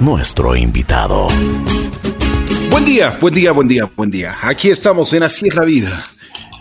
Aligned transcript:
nuestro 0.00 0.56
invitado. 0.56 1.28
Buen 2.70 2.84
día, 2.86 3.18
buen 3.20 3.34
día, 3.34 3.52
buen 3.52 3.68
día, 3.68 3.90
buen 3.94 4.10
día. 4.10 4.34
Aquí 4.40 4.70
estamos 4.70 5.12
en 5.12 5.22
Así 5.22 5.48
es 5.48 5.54
la 5.54 5.66
vida. 5.66 6.02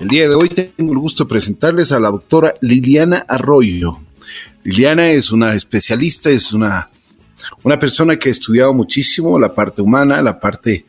El 0.01 0.09
día 0.09 0.27
de 0.27 0.35
hoy 0.35 0.49
tengo 0.49 0.91
el 0.91 0.99
gusto 0.99 1.23
de 1.23 1.29
presentarles 1.29 1.93
a 1.93 1.99
la 2.01 2.11
doctora 2.11 2.55
Liliana 2.59 3.25
Arroyo. 3.25 4.01
Liliana 4.63 5.11
es 5.11 5.31
una 5.31 5.53
especialista, 5.53 6.29
es 6.29 6.51
una, 6.51 6.89
una 7.63 7.79
persona 7.79 8.17
que 8.17 8.27
ha 8.27 8.33
estudiado 8.33 8.73
muchísimo 8.73 9.39
la 9.39 9.55
parte 9.55 9.81
humana, 9.81 10.21
la 10.21 10.41
parte, 10.41 10.85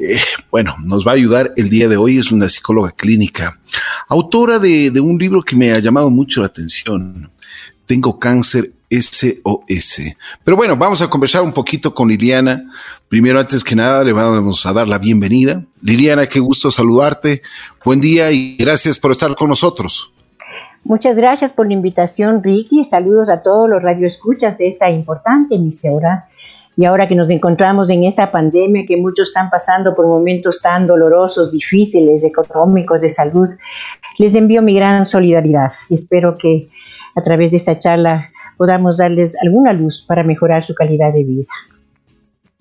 eh, 0.00 0.20
bueno, 0.48 0.76
nos 0.84 1.04
va 1.04 1.10
a 1.10 1.14
ayudar 1.14 1.52
el 1.56 1.68
día 1.68 1.88
de 1.88 1.96
hoy, 1.96 2.18
es 2.18 2.30
una 2.30 2.48
psicóloga 2.48 2.92
clínica, 2.92 3.58
autora 4.08 4.60
de, 4.60 4.92
de 4.92 5.00
un 5.00 5.18
libro 5.18 5.42
que 5.42 5.56
me 5.56 5.72
ha 5.72 5.80
llamado 5.80 6.08
mucho 6.08 6.40
la 6.40 6.46
atención. 6.46 7.32
Tengo 7.84 8.16
cáncer 8.20 8.74
SOS. 8.90 10.16
Pero 10.42 10.56
bueno, 10.56 10.76
vamos 10.76 11.00
a 11.00 11.08
conversar 11.08 11.42
un 11.42 11.52
poquito 11.52 11.94
con 11.94 12.08
Liliana. 12.08 12.70
Primero, 13.08 13.38
antes 13.38 13.62
que 13.62 13.76
nada, 13.76 14.02
le 14.02 14.12
vamos 14.12 14.66
a 14.66 14.72
dar 14.72 14.88
la 14.88 14.98
bienvenida. 14.98 15.64
Liliana, 15.82 16.26
qué 16.26 16.40
gusto 16.40 16.70
saludarte. 16.70 17.42
Buen 17.84 18.00
día 18.00 18.32
y 18.32 18.56
gracias 18.56 18.98
por 18.98 19.12
estar 19.12 19.34
con 19.36 19.48
nosotros. 19.48 20.12
Muchas 20.82 21.18
gracias 21.18 21.52
por 21.52 21.66
la 21.66 21.74
invitación, 21.74 22.42
Ricky. 22.42 22.84
Saludos 22.84 23.28
a 23.28 23.42
todos 23.42 23.68
los 23.68 23.82
radioescuchas 23.82 24.58
de 24.58 24.66
esta 24.66 24.90
importante 24.90 25.54
emisora. 25.54 26.26
Y 26.76 26.84
ahora 26.86 27.06
que 27.06 27.14
nos 27.14 27.28
encontramos 27.28 27.90
en 27.90 28.04
esta 28.04 28.32
pandemia, 28.32 28.86
que 28.86 28.96
muchos 28.96 29.28
están 29.28 29.50
pasando 29.50 29.94
por 29.94 30.06
momentos 30.06 30.60
tan 30.62 30.86
dolorosos, 30.86 31.52
difíciles, 31.52 32.24
económicos, 32.24 33.02
de 33.02 33.10
salud, 33.10 33.48
les 34.18 34.34
envío 34.34 34.62
mi 34.62 34.74
gran 34.74 35.04
solidaridad 35.06 35.72
y 35.90 35.94
espero 35.94 36.38
que 36.38 36.70
a 37.14 37.22
través 37.22 37.50
de 37.50 37.58
esta 37.58 37.78
charla 37.78 38.30
podamos 38.60 38.98
darles 38.98 39.34
alguna 39.42 39.72
luz 39.72 40.04
para 40.06 40.22
mejorar 40.22 40.62
su 40.62 40.74
calidad 40.74 41.14
de 41.14 41.24
vida. 41.24 41.48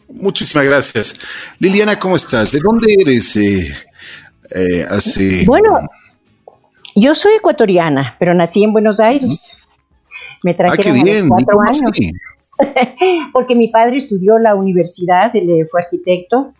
Muchísimas 0.07 0.65
gracias. 0.65 1.19
Liliana, 1.59 1.99
¿cómo 1.99 2.15
estás? 2.15 2.53
¿De 2.53 2.59
dónde 2.63 2.95
eres? 2.97 3.35
Eh, 3.35 3.75
eh, 4.55 5.43
bueno, 5.45 5.81
yo 6.95 7.13
soy 7.13 7.33
ecuatoriana, 7.33 8.15
pero 8.17 8.33
nací 8.33 8.63
en 8.63 8.71
Buenos 8.71 9.01
Aires. 9.01 9.57
Me 10.41 10.53
trajeron 10.53 10.99
ah, 10.99 11.01
a 11.01 11.19
los 11.19 11.27
cuatro 11.27 11.61
años. 11.63 11.91
Porque 13.33 13.55
mi 13.55 13.67
padre 13.67 13.97
estudió 13.97 14.39
la 14.39 14.55
universidad, 14.55 15.35
él 15.35 15.67
fue 15.69 15.81
arquitecto 15.81 16.53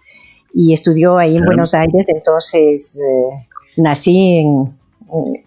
y 0.54 0.74
estudió 0.74 1.18
ahí 1.18 1.38
en 1.38 1.46
Buenos 1.46 1.74
Aires, 1.74 2.08
entonces 2.10 3.00
eh, 3.00 3.48
nací 3.78 4.40
en, 4.40 4.78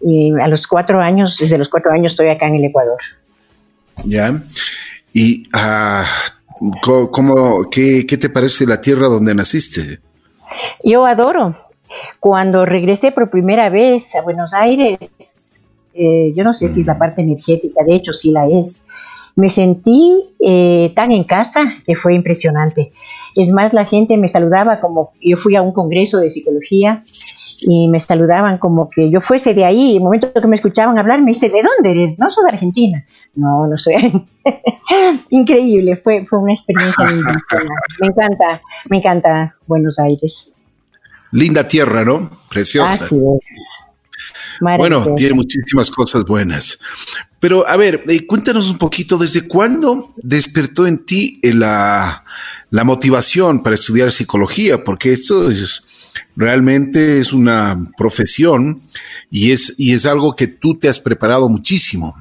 y 0.01 0.31
a 0.31 0.47
los 0.47 0.65
cuatro 0.65 0.99
años, 0.99 1.37
desde 1.39 1.59
los 1.59 1.69
cuatro 1.69 1.91
años 1.91 2.13
estoy 2.13 2.29
acá 2.29 2.47
en 2.47 2.55
el 2.55 2.65
Ecuador. 2.65 2.97
Ya. 4.05 4.43
¿Y 5.13 5.43
uh, 5.49 6.71
¿cómo, 6.81 7.69
qué, 7.69 8.05
qué 8.05 8.17
te 8.17 8.29
parece 8.29 8.65
la 8.65 8.81
tierra 8.81 9.07
donde 9.07 9.35
naciste? 9.35 9.99
Yo 10.83 11.05
adoro. 11.05 11.55
Cuando 12.19 12.65
regresé 12.65 13.11
por 13.11 13.29
primera 13.29 13.69
vez 13.69 14.15
a 14.15 14.21
Buenos 14.21 14.53
Aires, 14.53 15.43
eh, 15.93 16.33
yo 16.35 16.43
no 16.43 16.53
sé 16.53 16.67
si 16.69 16.81
es 16.81 16.87
la 16.87 16.95
mm. 16.95 16.99
parte 16.99 17.21
energética, 17.21 17.83
de 17.83 17.95
hecho 17.95 18.13
sí 18.13 18.31
la 18.31 18.47
es, 18.47 18.87
me 19.35 19.49
sentí 19.49 20.35
eh, 20.39 20.91
tan 20.95 21.11
en 21.11 21.23
casa 21.23 21.71
que 21.85 21.95
fue 21.95 22.15
impresionante. 22.15 22.89
Es 23.35 23.51
más, 23.51 23.73
la 23.73 23.85
gente 23.85 24.17
me 24.17 24.29
saludaba 24.29 24.79
como 24.79 25.11
yo 25.21 25.35
fui 25.35 25.55
a 25.55 25.61
un 25.61 25.71
congreso 25.71 26.19
de 26.19 26.29
psicología 26.29 27.03
y 27.67 27.87
me 27.87 27.99
saludaban 27.99 28.57
como 28.57 28.89
que 28.89 29.09
yo 29.09 29.21
fuese 29.21 29.53
de 29.53 29.65
ahí. 29.65 29.91
En 29.91 29.97
el 29.97 30.03
momento 30.03 30.31
que 30.33 30.47
me 30.47 30.55
escuchaban 30.55 30.97
hablar, 30.97 31.21
me 31.21 31.31
dice, 31.31 31.49
¿de 31.49 31.61
dónde 31.61 31.91
eres? 31.91 32.19
No 32.19 32.29
soy 32.29 32.45
de 32.49 32.55
Argentina. 32.55 33.05
No, 33.35 33.67
no 33.67 33.77
soy. 33.77 33.95
Increíble, 35.29 35.95
fue, 35.95 36.25
fue 36.25 36.39
una 36.39 36.53
experiencia 36.53 37.05
Me 37.99 38.07
encanta, 38.07 38.61
me 38.89 38.97
encanta 38.97 39.55
Buenos 39.65 39.99
Aires. 39.99 40.53
Linda 41.31 41.67
tierra, 41.67 42.05
¿no? 42.05 42.29
Preciosa. 42.49 42.93
Así 42.93 43.15
es. 43.15 43.83
Bueno, 44.59 45.15
tiene 45.15 45.33
muchísimas 45.33 45.89
cosas 45.89 46.23
buenas. 46.23 46.79
Pero 47.39 47.67
a 47.67 47.75
ver, 47.75 48.03
eh, 48.07 48.25
cuéntanos 48.25 48.69
un 48.69 48.77
poquito, 48.77 49.17
¿desde 49.17 49.47
cuándo 49.47 50.13
despertó 50.17 50.87
en 50.87 51.03
ti 51.05 51.41
la, 51.43 52.23
la 52.69 52.83
motivación 52.83 53.61
para 53.61 53.75
estudiar 53.75 54.11
psicología? 54.11 54.83
Porque 54.83 55.11
esto 55.11 55.49
es, 55.51 55.83
realmente 56.35 57.19
es 57.19 57.33
una 57.33 57.77
profesión 57.97 58.81
y 59.29 59.51
es, 59.51 59.75
y 59.77 59.93
es 59.93 60.05
algo 60.05 60.35
que 60.35 60.47
tú 60.47 60.75
te 60.75 60.89
has 60.89 60.99
preparado 60.99 61.49
muchísimo. 61.49 62.15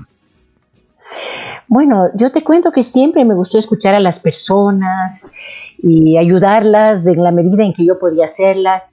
Bueno, 1.68 2.10
yo 2.14 2.30
te 2.30 2.42
cuento 2.42 2.70
que 2.70 2.82
siempre 2.82 3.24
me 3.24 3.34
gustó 3.34 3.58
escuchar 3.58 3.94
a 3.94 4.00
las 4.00 4.20
personas 4.20 5.30
y 5.78 6.18
ayudarlas 6.18 7.06
en 7.06 7.22
la 7.22 7.30
medida 7.30 7.64
en 7.64 7.72
que 7.72 7.86
yo 7.86 7.98
podía 7.98 8.26
hacerlas. 8.26 8.92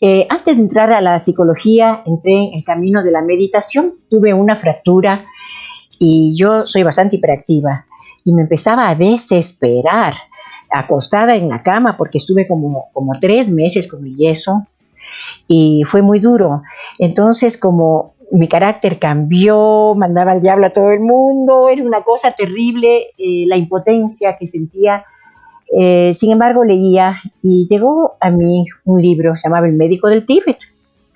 Eh, 0.00 0.26
antes 0.30 0.56
de 0.56 0.62
entrar 0.62 0.92
a 0.92 1.00
la 1.00 1.18
psicología, 1.18 2.02
entré 2.06 2.32
en 2.32 2.54
el 2.54 2.64
camino 2.64 3.02
de 3.02 3.10
la 3.10 3.20
meditación. 3.20 3.94
Tuve 4.08 4.32
una 4.32 4.56
fractura 4.56 5.26
y 5.98 6.34
yo 6.36 6.64
soy 6.64 6.82
bastante 6.82 7.16
hiperactiva 7.16 7.86
y 8.24 8.32
me 8.32 8.42
empezaba 8.42 8.88
a 8.88 8.94
desesperar 8.94 10.14
acostada 10.70 11.34
en 11.36 11.48
la 11.48 11.62
cama 11.62 11.96
porque 11.96 12.18
estuve 12.18 12.46
como, 12.46 12.88
como 12.92 13.18
tres 13.20 13.50
meses 13.50 13.88
con 13.88 14.02
mi 14.02 14.14
yeso 14.14 14.66
y 15.48 15.82
fue 15.84 16.02
muy 16.02 16.20
duro. 16.20 16.62
Entonces, 16.98 17.58
como 17.58 18.14
mi 18.32 18.48
carácter 18.48 18.98
cambió, 18.98 19.94
mandaba 19.96 20.32
al 20.32 20.42
diablo 20.42 20.66
a 20.66 20.70
todo 20.70 20.90
el 20.90 21.00
mundo, 21.00 21.68
era 21.68 21.82
una 21.82 22.02
cosa 22.02 22.32
terrible, 22.32 23.08
eh, 23.18 23.44
la 23.46 23.56
impotencia 23.56 24.36
que 24.38 24.46
sentía. 24.46 25.04
Eh, 25.76 26.12
sin 26.14 26.32
embargo, 26.32 26.64
leía 26.64 27.16
y 27.42 27.66
llegó 27.68 28.16
a 28.20 28.30
mí 28.30 28.66
un 28.84 29.00
libro, 29.00 29.36
se 29.36 29.48
llamaba 29.48 29.66
El 29.66 29.74
médico 29.74 30.08
del 30.08 30.24
Tíbet. 30.24 30.58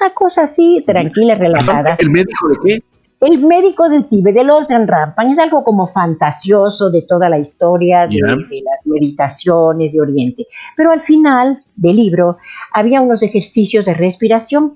Una 0.01 0.13
cosa 0.13 0.43
así, 0.43 0.83
tranquila, 0.85 1.35
relajada. 1.35 1.97
¿El 2.01 2.11
médico 2.11 2.49
de 2.49 2.57
qué? 2.65 2.94
El 3.25 3.39
médico 3.39 3.89
del 3.89 4.07
Tíbet, 4.07 4.35
de 4.35 4.45
los 4.45 4.67
Rampan, 4.69 5.31
es 5.31 5.39
algo 5.39 5.65
como 5.65 5.87
fantasioso 5.87 6.91
de 6.91 7.01
toda 7.01 7.31
la 7.31 7.39
historia 7.39 8.07
de, 8.07 8.19
las 8.19 8.85
meditaciones 8.85 9.95
de 9.95 10.01
Oriente. 10.03 10.47
Pero 10.77 10.91
al 10.91 11.01
final 11.01 11.57
del 11.75 11.97
libro 11.97 12.37
había 12.71 13.01
unos 13.01 13.23
ejercicios 13.23 13.87
de 13.87 13.95
respiración. 13.95 14.75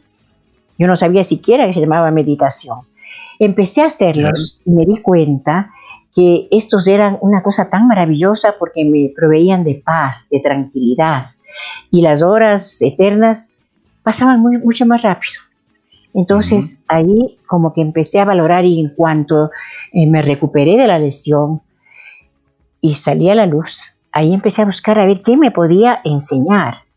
Yo 0.79 0.87
no 0.87 0.97
sabía 0.97 1.25
siquiera 1.25 1.67
que 1.67 1.75
se 1.75 1.83
llamaba 1.83 2.11
meditación. 2.11 2.79
Empecé 3.39 3.83
a 3.83 3.89
hacerlos 3.89 4.63
y 4.65 4.71
me 4.71 4.87
di 4.87 5.03
cuenta 5.03 5.71
que 6.15 6.49
estos 6.51 6.87
eran 6.87 7.19
una 7.21 7.43
cosa 7.43 7.69
tan 7.69 7.87
maravillosa 7.87 8.55
porque 8.59 8.83
me 8.87 9.13
proveían 9.15 9.63
de 9.63 9.83
paz, 9.85 10.27
de 10.31 10.41
tranquilidad. 10.41 11.27
Y 11.91 12.01
las 12.01 12.23
horas 12.23 12.81
eternas 12.81 13.61
pasaban 14.03 14.41
muy, 14.41 14.57
mucho 14.57 14.87
más 14.87 15.03
rápido. 15.03 15.48
Entonces 16.15 16.83
ahí 16.89 17.39
como 17.47 17.73
que 17.73 17.81
empecé 17.81 18.19
a 18.19 18.25
valorar 18.25 18.65
y 18.65 18.81
en 18.81 18.95
cuanto 18.95 19.51
eh, 19.93 20.09
me 20.09 20.23
recuperé 20.23 20.77
de 20.77 20.87
la 20.87 20.99
lesión 20.99 21.63
y 22.81 22.95
salí 22.95 23.29
a 23.31 23.35
la 23.35 23.47
luz, 23.47 23.99
ahí 24.13 24.33
empecé 24.33 24.63
a 24.63 24.67
buscar 24.67 24.99
a 24.99 25.07
ver 25.07 25.23
qué 25.25 25.37
me 25.37 25.51
podía 25.51 26.01
enseñar 26.05 26.89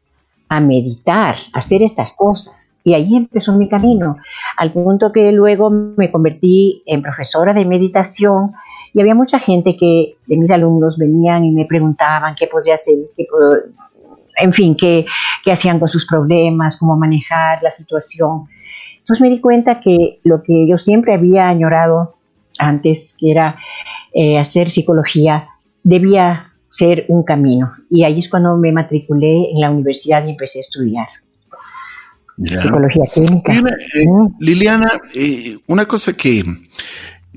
a 0.52 0.60
meditar, 0.60 1.36
a 1.54 1.60
hacer 1.60 1.82
estas 1.82 2.14
cosas. 2.14 2.78
Y 2.84 2.94
ahí 2.94 3.16
empezó 3.16 3.54
mi 3.54 3.70
camino, 3.70 4.18
al 4.58 4.74
punto 4.74 5.12
que 5.12 5.32
luego 5.32 5.70
me 5.70 6.12
convertí 6.12 6.84
en 6.86 7.02
profesora 7.02 7.54
de 7.54 7.64
meditación 7.64 8.52
y 8.94 9.00
había 9.00 9.16
mucha 9.16 9.40
gente 9.40 9.78
que 9.78 10.18
de 10.28 10.38
mis 10.38 10.52
alumnos 10.52 10.98
venían 10.98 11.46
y 11.46 11.52
me 11.52 11.66
preguntaban 11.66 12.36
qué 12.36 12.48
podría 12.48 12.74
hacer, 12.74 12.96
qué, 13.16 13.26
en 14.38 14.52
fin, 14.52 14.76
qué, 14.76 15.06
qué 15.44 15.54
hacían 15.54 15.80
con 15.80 15.88
sus 15.88 16.06
problemas, 16.06 16.78
cómo 16.78 16.98
manejar 16.98 17.64
la 17.64 17.72
situación. 17.72 18.50
Entonces 19.02 19.22
me 19.22 19.30
di 19.30 19.42
cuenta 19.42 19.80
que 19.80 20.20
lo 20.24 20.42
que 20.44 20.68
yo 20.68 20.78
siempre 20.78 21.14
había 21.14 21.50
añorado 21.50 22.16
antes, 22.58 23.16
que 23.20 23.32
era 23.32 23.58
eh, 24.14 24.38
hacer 24.38 24.70
psicología, 24.70 25.50
debía 25.84 26.54
ser 26.70 27.06
un 27.10 27.24
camino. 27.24 27.74
Y 27.90 28.04
ahí 28.04 28.20
es 28.20 28.30
cuando 28.30 28.56
me 28.58 28.72
matriculé 28.72 29.52
en 29.52 29.60
la 29.60 29.70
universidad 29.70 30.26
y 30.26 30.32
empecé 30.32 30.60
a 30.60 30.62
estudiar. 30.62 31.08
Psicología 32.38 33.04
clínica. 33.14 33.54
Liliana, 34.40 35.00
eh, 35.14 35.58
una 35.68 35.86
cosa 35.86 36.14
que, 36.14 36.44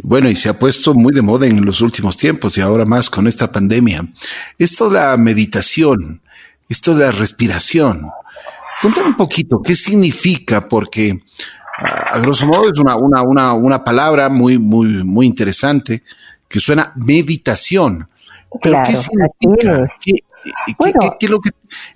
bueno, 0.03 0.31
y 0.31 0.37
se 0.37 0.49
ha 0.49 0.59
puesto 0.59 0.95
muy 0.95 1.13
de 1.13 1.21
moda 1.21 1.47
en 1.47 1.65
los 1.65 1.81
últimos 1.81 2.17
tiempos 2.17 2.57
y 2.57 2.61
ahora 2.61 2.85
más 2.85 3.11
con 3.11 3.27
esta 3.27 3.51
pandemia, 3.53 4.03
esto 4.59 4.89
de 4.89 5.01
la 5.01 5.17
meditación, 5.17 6.23
esto 6.69 6.95
de 6.95 7.07
la 7.07 7.13
respiración. 7.13 8.03
Cuéntame 8.85 9.09
un 9.09 9.17
poquito, 9.17 9.63
¿qué 9.63 9.75
significa? 9.75 10.69
Porque 10.69 11.19
a 11.79 12.19
grosso 12.19 12.47
modo 12.47 12.71
es 12.71 12.79
una, 12.79 12.97
una, 12.97 13.23
una, 13.23 13.55
una 13.55 13.83
palabra 13.83 14.29
muy, 14.29 14.59
muy, 14.59 15.03
muy 15.03 15.25
interesante 15.25 16.03
que 16.47 16.61
suena 16.61 16.93
meditación. 16.95 18.07
Pero 18.61 18.83
¿qué 18.85 18.95
significa? 18.95 19.89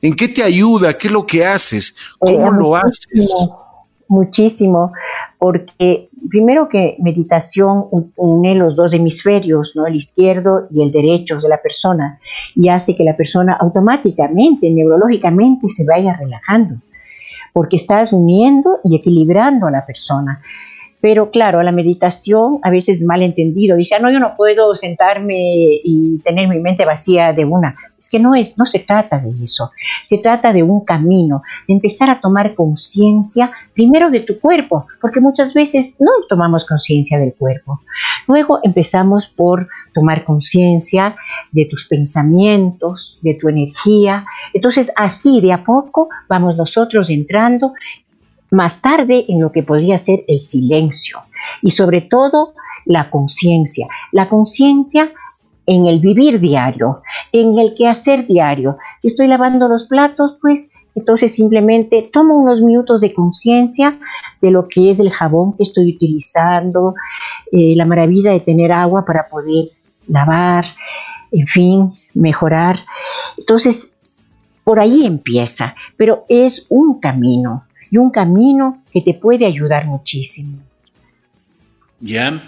¿En 0.01 0.15
qué 0.15 0.29
te 0.29 0.43
ayuda? 0.43 0.97
¿Qué 0.97 1.09
es 1.09 1.13
lo 1.13 1.27
que 1.27 1.45
haces? 1.45 1.95
¿Cómo 2.19 2.49
eh, 2.49 2.57
lo 2.59 2.75
haces? 2.75 3.35
Muchísimo, 4.09 4.91
porque 5.39 6.08
primero 6.29 6.69
que 6.69 6.97
meditación 6.99 7.87
une 8.17 8.55
los 8.55 8.77
dos 8.77 8.93
hemisferios, 8.93 9.73
¿no? 9.75 9.87
el 9.87 9.97
izquierdo 9.97 10.67
y 10.71 10.83
el 10.83 10.91
derecho 10.91 11.39
de 11.39 11.49
la 11.49 11.61
persona, 11.61 12.21
y 12.55 12.69
hace 12.69 12.95
que 12.95 13.05
la 13.05 13.17
persona 13.17 13.57
automáticamente, 13.61 14.71
neurológicamente, 14.71 15.69
se 15.69 15.85
vaya 15.85 16.15
relajando, 16.15 16.77
porque 17.53 17.77
estás 17.77 18.13
uniendo 18.13 18.79
y 18.85 18.97
equilibrando 18.97 19.67
a 19.67 19.71
la 19.71 19.87
persona. 19.87 20.41
Pero 21.01 21.31
claro, 21.31 21.63
la 21.63 21.73
meditación 21.73 22.59
a 22.63 22.71
veces 22.71 23.05
mal 23.05 23.23
entendido. 23.23 23.77
Dice, 23.77 23.95
ah, 23.95 23.99
no, 24.01 24.11
yo 24.11 24.19
no 24.19 24.35
puedo 24.37 24.75
sentarme 24.75 25.37
y 25.85 26.19
tener 26.25 26.49
mi 26.49 26.59
mente 26.59 26.85
vacía 26.85 27.33
de 27.33 27.45
una. 27.45 27.77
Es 27.99 28.09
que 28.09 28.21
no 28.21 28.35
es, 28.35 28.59
no 28.59 28.65
se 28.65 28.79
trata 28.79 29.19
de 29.19 29.43
eso. 29.43 29.73
Se 30.05 30.19
trata 30.19 30.53
de 30.53 30.63
un 30.63 30.85
camino, 30.85 31.43
de 31.67 31.75
empezar 31.75 32.09
a 32.11 32.21
tomar 32.21 32.55
conciencia 32.55 33.51
primero 33.75 34.11
de 34.11 34.21
tu 34.21 34.39
cuerpo, 34.39 34.87
porque 35.01 35.21
muchas 35.21 35.53
veces 35.53 35.97
no 35.99 36.11
tomamos 36.29 36.65
conciencia 36.65 37.19
del 37.19 37.35
cuerpo. 37.35 37.81
Luego 38.27 38.61
empezamos 38.63 39.27
por 39.27 39.69
tomar 39.93 40.25
conciencia 40.25 41.17
de 41.51 41.67
tus 41.67 41.87
pensamientos, 41.87 43.19
de 43.23 43.35
tu 43.35 43.49
energía. 43.49 44.25
Entonces, 44.55 44.93
así 44.97 45.41
de 45.41 45.53
a 45.53 45.65
poco 45.65 46.09
vamos 46.29 46.57
nosotros 46.57 47.11
entrando 47.11 47.73
más 48.51 48.81
tarde 48.81 49.25
en 49.29 49.41
lo 49.41 49.53
que 49.53 49.63
podría 49.63 49.99
ser 49.99 50.25
el 50.29 50.41
silencio 50.41 51.21
y 51.63 51.71
sobre 51.71 52.01
todo 52.01 52.55
la 52.85 53.11
conciencia. 53.11 53.87
La 54.13 54.29
conciencia 54.29 55.13
en 55.69 55.87
el 55.87 56.01
vivir 56.01 56.41
diario, 56.41 57.03
en 57.31 57.59
el 57.59 57.75
quehacer 57.75 58.27
diario. 58.27 58.79
Si 58.99 59.09
estoy 59.09 59.29
lavando 59.29 59.69
los 59.69 59.87
platos, 59.87 60.39
pues 60.41 60.71
entonces 60.95 61.33
simplemente 61.35 62.09
tomo 62.11 62.37
unos 62.37 62.63
minutos 62.63 63.03
de 63.03 63.13
conciencia 63.13 63.99
de 64.41 64.51
lo 64.51 64.67
que 64.67 64.89
es 64.91 64.99
el 64.99 65.11
jabón 65.11 65.53
que 65.53 65.63
estoy 65.63 65.95
utilizando, 65.95 66.95
eh, 67.53 67.75
la 67.77 67.85
maravilla 67.85 68.33
de 68.33 68.41
tener 68.41 68.73
agua 68.73 69.05
para 69.05 69.29
poder 69.29 69.67
lavar, 70.07 70.65
en 71.31 71.47
fin, 71.47 71.93
mejorar. 72.15 72.79
Entonces, 73.37 73.99
por 74.65 74.81
ahí 74.81 75.05
empieza, 75.05 75.77
pero 75.99 76.25
es 76.31 76.65
un 76.71 76.99
camino 76.99 77.67
y 77.91 77.99
un 77.99 78.11
camino 78.11 78.83
que 78.91 79.03
te 79.03 79.13
puede 79.13 79.45
ayudar 79.45 79.87
muchísimo. 79.87 80.59
Ya. 82.01 82.41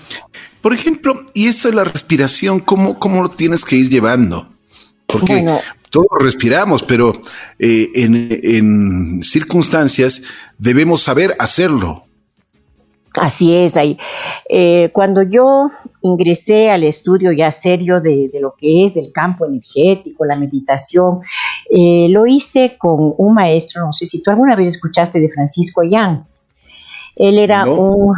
Por 0.61 0.75
ejemplo, 0.75 1.15
y 1.35 1.47
esto 1.47 1.69
de 1.69 1.75
la 1.75 1.85
respiración, 1.85 2.61
¿cómo, 2.61 2.99
cómo 2.99 3.23
lo 3.23 3.31
tienes 3.31 3.65
que 3.65 3.77
ir 3.77 3.89
llevando? 3.89 4.49
Porque 5.07 5.47
todos 5.91 6.09
respiramos, 6.21 6.83
pero 6.83 7.13
eh, 7.59 7.89
en, 7.95 9.23
circunstancias 9.23 10.23
debemos 10.59 11.03
saber 11.03 11.35
hacerlo. 11.39 12.05
Así 13.15 13.57
es, 13.57 13.77
ahí. 13.77 13.99
Eh, 14.49 14.91
cuando 14.93 15.23
yo 15.23 15.69
ingresé 16.03 16.71
al 16.71 16.85
estudio 16.85 17.33
ya 17.33 17.51
serio 17.51 18.01
de, 18.01 18.31
lo 18.41 18.55
que 18.57 18.85
es 18.85 18.97
el 18.97 19.11
campo 19.13 19.47
energético, 19.47 20.25
la 20.25 20.37
meditación, 20.37 21.21
eh, 21.71 22.07
lo 22.11 22.27
hice 22.27 22.77
con 22.79 23.15
un 23.19 23.35
maestro, 23.35 23.85
no 23.85 23.93
sé 23.93 24.07
si 24.07 24.23
tú 24.23 24.31
alguna 24.31 24.55
vez 24.55 24.69
escuchaste 24.69 25.19
de 25.19 25.29
Francisco 25.29 25.83
Yang. 25.83 26.25
Él 27.17 27.39
era 27.39 27.65
un 27.65 28.15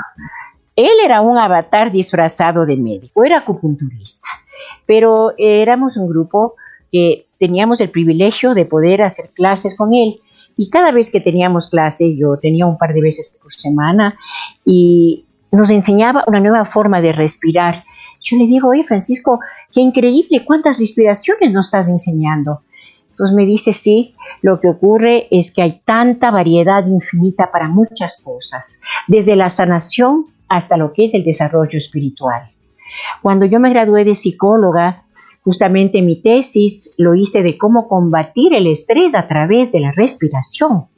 él 0.76 0.92
era 1.04 1.20
un 1.20 1.38
avatar 1.38 1.90
disfrazado 1.90 2.66
de 2.66 2.76
médico, 2.76 3.24
era 3.24 3.38
acupunturista, 3.38 4.28
pero 4.86 5.34
éramos 5.38 5.96
un 5.96 6.08
grupo 6.08 6.54
que 6.90 7.26
teníamos 7.38 7.80
el 7.80 7.90
privilegio 7.90 8.54
de 8.54 8.64
poder 8.64 9.02
hacer 9.02 9.30
clases 9.34 9.76
con 9.76 9.94
él 9.94 10.20
y 10.56 10.70
cada 10.70 10.92
vez 10.92 11.10
que 11.10 11.20
teníamos 11.20 11.68
clase, 11.68 12.16
yo 12.16 12.36
tenía 12.36 12.66
un 12.66 12.78
par 12.78 12.94
de 12.94 13.00
veces 13.00 13.32
por 13.40 13.50
semana 13.50 14.18
y 14.64 15.26
nos 15.50 15.70
enseñaba 15.70 16.24
una 16.26 16.40
nueva 16.40 16.64
forma 16.64 17.00
de 17.00 17.12
respirar. 17.12 17.84
Yo 18.20 18.36
le 18.36 18.46
digo, 18.46 18.68
oye 18.68 18.84
Francisco, 18.84 19.40
qué 19.72 19.80
increíble, 19.80 20.44
cuántas 20.44 20.78
respiraciones 20.78 21.52
nos 21.52 21.66
estás 21.66 21.88
enseñando. 21.88 22.60
Entonces 23.10 23.36
me 23.36 23.44
dice, 23.44 23.72
sí, 23.72 24.14
lo 24.40 24.58
que 24.58 24.68
ocurre 24.68 25.28
es 25.30 25.52
que 25.52 25.62
hay 25.62 25.80
tanta 25.84 26.30
variedad 26.30 26.86
infinita 26.86 27.50
para 27.50 27.68
muchas 27.68 28.20
cosas, 28.22 28.80
desde 29.06 29.36
la 29.36 29.50
sanación 29.50 30.31
hasta 30.52 30.76
lo 30.76 30.92
que 30.92 31.04
es 31.04 31.14
el 31.14 31.24
desarrollo 31.24 31.78
espiritual. 31.78 32.42
Cuando 33.22 33.46
yo 33.46 33.58
me 33.58 33.70
gradué 33.70 34.04
de 34.04 34.14
psicóloga, 34.14 35.04
justamente 35.42 36.02
mi 36.02 36.20
tesis 36.20 36.92
lo 36.98 37.14
hice 37.14 37.42
de 37.42 37.56
cómo 37.56 37.88
combatir 37.88 38.52
el 38.52 38.66
estrés 38.66 39.14
a 39.14 39.26
través 39.26 39.72
de 39.72 39.80
la 39.80 39.92
respiración. 39.92 40.88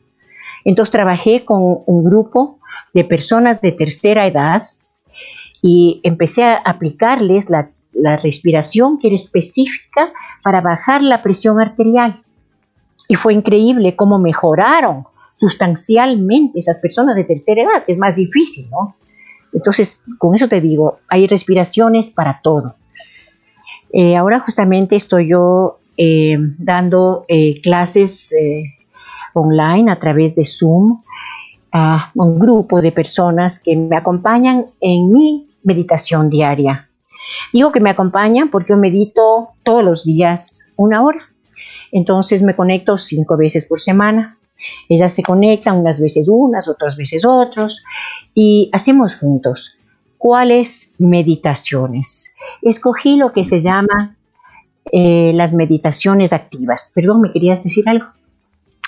Entonces 0.65 0.91
trabajé 0.91 1.45
con 1.45 1.83
un 1.87 2.05
grupo 2.05 2.59
de 2.95 3.05
personas 3.05 3.61
de 3.61 3.71
tercera 3.71 4.27
edad 4.27 4.62
y 5.62 6.00
empecé 6.03 6.43
a 6.43 6.57
aplicarles 6.57 7.49
la, 7.49 7.71
respiración 8.21 8.99
que 8.99 9.07
era 9.07 9.15
específica 9.15 10.12
para 10.43 10.61
bajar 10.61 11.00
la 11.00 11.23
presión 11.23 11.61
arterial. 11.61 12.12
Y 13.09 13.15
fue 13.15 13.35
increíble 13.35 13.95
cómo 13.95 14.19
mejoraron 14.19 15.05
sustancialmente 15.37 16.59
esas 16.59 16.81
personas 16.81 17.15
de 17.15 17.23
tercera 17.23 17.62
edad, 17.62 17.85
que 17.85 17.93
es 17.93 17.99
más 17.99 18.17
difícil, 18.17 18.69
¿no? 18.69 18.97
Entonces, 19.55 20.03
con 20.19 20.35
eso 20.35 20.49
te 20.49 20.61
digo, 20.61 20.99
hay 21.09 21.27
respiraciones 21.27 22.11
para 22.11 22.41
todo. 22.43 22.75
Eh, 23.93 24.17
ahora 24.17 24.41
justamente 24.41 24.97
estoy 24.97 25.31
yo 25.31 25.79
eh, 25.97 26.37
dando 26.59 27.25
eh, 27.29 27.61
clases 27.61 28.35
online 29.33 29.91
a 29.91 29.97
través 29.97 30.35
de 30.35 30.45
Zoom 30.45 31.03
a 31.73 32.11
un 32.15 32.39
grupo 32.39 32.81
de 32.81 32.93
personas 32.93 33.61
que 33.61 33.77
me 33.77 33.97
acompañan 33.97 34.67
en 34.81 35.12
mi 35.12 35.49
meditación 35.62 36.29
diaria. 36.29 36.89
Digo 37.53 37.73
que 37.73 37.81
me 37.81 37.91
acompañan 37.91 38.50
porque 38.50 38.73
yo 38.73 38.77
medito 38.77 39.50
todos 39.62 39.85
los 39.85 40.05
días 40.05 40.73
una 40.77 41.03
hora. 41.03 41.31
Entonces 41.91 42.43
me 42.43 42.55
conecto 42.55 42.97
cinco 42.97 43.37
veces 43.37 43.67
por 43.67 43.81
semana. 43.81 44.39
Ellas 44.89 45.12
se 45.12 45.23
conectan 45.23 45.79
unas 45.79 46.01
veces 46.01 46.29
unas, 46.29 46.69
otras 46.69 46.97
veces 46.97 47.25
otros 47.25 47.83
y 48.35 48.71
hacemos 48.73 49.17
juntos. 49.17 49.79
¿Cuáles 50.19 50.95
meditaciones? 50.99 52.37
Escogí 52.62 53.17
lo 53.17 53.33
que 53.33 53.45
se 53.45 53.61
llama 53.61 54.17
eh, 54.93 55.33
las 55.35 55.55
meditaciones 55.55 56.33
activas. 56.33 56.91
Perdón, 56.95 57.21
¿me 57.21 57.33
querías 57.33 57.62
decir 57.62 57.89
algo? 57.89 58.06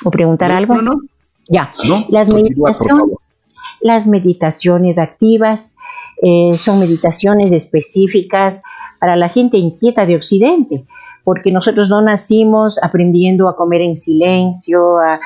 ¿O 0.04 0.10
preguntar 0.10 0.52
algo? 0.52 0.74
No, 0.76 0.82
no. 0.82 1.00
Ya. 1.48 1.72
las, 2.08 2.28
meditaciones, 2.28 3.34
las 3.80 4.06
meditaciones 4.06 4.98
activas 4.98 5.76
eh, 6.22 6.56
son 6.56 6.80
meditaciones 6.80 7.52
específicas 7.52 8.62
para 8.98 9.16
la 9.16 9.28
gente 9.28 9.58
inquieta 9.58 10.06
de 10.06 10.16
Occidente 10.16 10.86
porque 11.26 11.50
nosotros 11.50 11.90
no 11.90 12.00
nacimos 12.02 12.80
aprendiendo 12.80 13.48
a 13.48 13.56
comer 13.56 13.80
en 13.80 13.96
silencio, 13.96 14.98
a, 14.98 15.18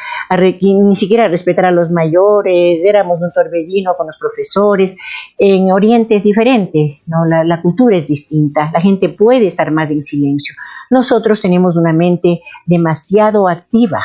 ni 0.62 0.95
siquiera 0.95 1.26
a 1.26 1.28
respetar 1.28 1.66
a 1.66 1.73
los 1.73 1.90
mayores, 1.90 2.83
éramos 2.83 3.21
un 3.21 3.30
torbellino 3.30 3.95
con 3.99 4.07
los 4.07 4.16
profesores. 4.16 4.97
En 5.37 5.71
Oriente 5.71 6.14
es 6.14 6.23
diferente, 6.23 7.02
¿no? 7.04 7.26
La, 7.26 7.45
la 7.45 7.61
cultura 7.61 7.99
es 7.99 8.07
distinta, 8.07 8.71
la 8.73 8.80
gente 8.80 9.11
puede 9.11 9.47
estar 9.47 9.71
más 9.73 9.90
en 9.90 10.00
silencio. 10.00 10.54
Nosotros 10.88 11.42
tenemos 11.42 11.76
una 11.76 11.92
mente 11.92 12.40
demasiado 12.64 13.47
activa. 13.47 14.00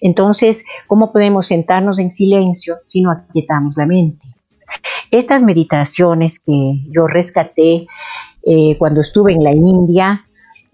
Entonces, 0.00 0.64
¿cómo 0.88 1.12
podemos 1.12 1.46
sentarnos 1.46 2.00
en 2.00 2.10
silencio 2.10 2.78
si 2.86 3.00
no 3.00 3.12
aquietamos 3.12 3.76
la 3.76 3.86
mente? 3.86 4.26
Estas 5.12 5.44
meditaciones 5.44 6.42
que 6.44 6.80
yo 6.90 7.06
rescaté 7.06 7.86
eh, 8.48 8.76
cuando 8.78 9.00
estuve 9.00 9.32
en 9.32 9.44
la 9.44 9.52
India, 9.52 10.25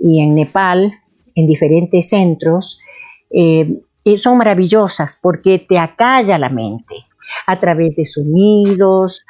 y 0.02 0.20
en 0.20 0.34
Nepal, 0.34 0.92
en 1.34 1.46
diferentes 1.46 2.08
centros, 2.08 2.80
eh, 3.30 3.80
son 4.18 4.36
maravillosas 4.36 5.18
porque 5.22 5.60
te 5.60 5.78
acalla 5.78 6.38
la 6.38 6.48
mente 6.48 6.96
a 7.46 7.58
través 7.58 7.96
de 7.96 8.04
sonidos, 8.04 9.24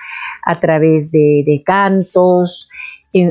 a 0.44 0.58
través 0.58 1.12
de, 1.12 1.62
cantos, 1.64 2.70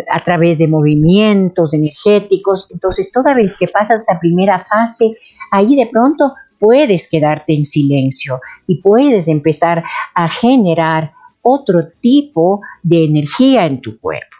a 0.09 0.19
través 0.23 0.59
de 0.59 0.67
movimientos 0.67 1.73
energéticos. 1.73 2.67
Entonces, 2.69 3.11
toda 3.11 3.33
vez 3.33 3.57
que 3.57 3.67
pasas 3.67 4.03
esa 4.03 4.19
primera 4.19 4.63
fase, 4.69 5.15
ahí 5.51 5.75
de 5.75 5.87
pronto 5.87 6.33
puedes 6.59 7.09
quedarte 7.09 7.55
en 7.55 7.65
silencio 7.65 8.39
y 8.67 8.81
puedes 8.81 9.27
empezar 9.27 9.83
a 10.13 10.29
generar 10.29 11.13
otro 11.41 11.87
tipo 11.99 12.61
de 12.83 13.05
energía 13.05 13.65
en 13.65 13.81
tu 13.81 13.99
cuerpo. 13.99 14.37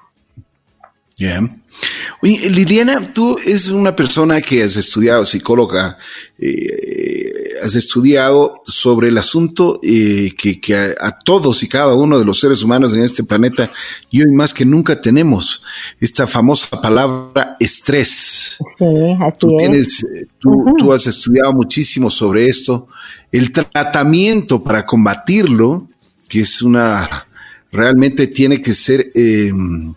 Oye, 2.21 2.49
Liliana, 2.49 3.11
tú 3.13 3.37
es 3.45 3.67
una 3.69 3.95
persona 3.95 4.41
que 4.41 4.63
has 4.63 4.75
estudiado, 4.75 5.25
psicóloga, 5.25 5.97
eh, 6.37 7.31
has 7.63 7.75
estudiado 7.75 8.61
sobre 8.65 9.07
el 9.07 9.17
asunto 9.17 9.79
eh, 9.83 10.31
que, 10.37 10.95
a, 10.99 11.17
todos 11.19 11.63
y 11.63 11.69
cada 11.69 11.93
uno 11.95 12.19
de 12.19 12.25
los 12.25 12.39
seres 12.39 12.63
humanos 12.63 12.93
en 12.93 13.01
este 13.01 13.23
planeta 13.23 13.71
y 14.09 14.21
hoy 14.21 14.31
más 14.31 14.53
que 14.53 14.65
nunca 14.65 14.99
tenemos 14.99 15.61
esta 15.99 16.27
famosa 16.27 16.81
palabra 16.81 17.55
estrés. 17.59 18.57
Sí, 18.77 18.85
así 19.21 19.37
tú 19.39 19.55
Tienes, 19.57 20.05
tú, 20.39 20.63
tú 20.77 20.93
has 20.93 21.07
estudiado 21.07 21.53
muchísimo 21.53 22.09
sobre 22.09 22.47
esto, 22.47 22.87
el 23.31 23.51
tratamiento 23.51 24.63
para 24.63 24.85
combatirlo, 24.85 25.87
que 26.27 26.41
es 26.41 26.61
una 26.61 27.27
realmente 27.71 28.27
tiene 28.27 28.61
que 28.61 28.73
ser 28.73 29.11
em, 29.15 29.93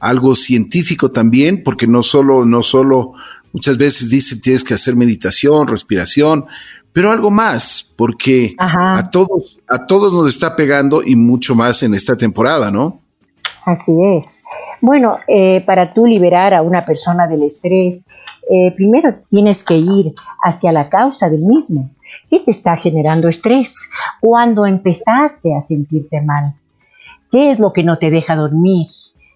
algo 0.00 0.34
científico 0.34 1.10
también, 1.10 1.62
porque 1.62 1.86
no 1.86 2.02
solo, 2.02 2.44
no 2.44 2.62
solo 2.62 3.12
muchas 3.52 3.78
veces 3.78 4.10
dicen 4.10 4.40
tienes 4.40 4.64
que 4.64 4.74
hacer 4.74 4.96
meditación, 4.96 5.66
respiración, 5.66 6.46
pero 6.92 7.10
algo 7.10 7.30
más, 7.30 7.94
porque 7.96 8.54
a 8.58 9.10
todos, 9.10 9.60
a 9.68 9.86
todos 9.86 10.12
nos 10.12 10.28
está 10.28 10.56
pegando 10.56 11.02
y 11.04 11.16
mucho 11.16 11.54
más 11.54 11.82
en 11.82 11.94
esta 11.94 12.16
temporada, 12.16 12.70
¿no? 12.70 13.00
Así 13.64 13.92
es. 14.16 14.42
Bueno, 14.80 15.18
eh, 15.26 15.62
para 15.66 15.92
tú 15.92 16.06
liberar 16.06 16.54
a 16.54 16.62
una 16.62 16.84
persona 16.84 17.26
del 17.26 17.42
estrés, 17.42 18.08
eh, 18.50 18.72
primero 18.74 19.14
tienes 19.28 19.62
que 19.62 19.76
ir 19.76 20.14
hacia 20.42 20.72
la 20.72 20.88
causa 20.88 21.28
del 21.28 21.40
mismo. 21.40 21.90
¿Qué 22.30 22.40
te 22.40 22.50
está 22.50 22.76
generando 22.76 23.28
estrés? 23.28 23.88
¿Cuándo 24.20 24.66
empezaste 24.66 25.54
a 25.54 25.60
sentirte 25.60 26.20
mal? 26.20 26.54
¿Qué 27.30 27.50
es 27.50 27.58
lo 27.58 27.72
que 27.72 27.82
no 27.82 27.98
te 27.98 28.10
deja 28.10 28.36
dormir? 28.36 28.86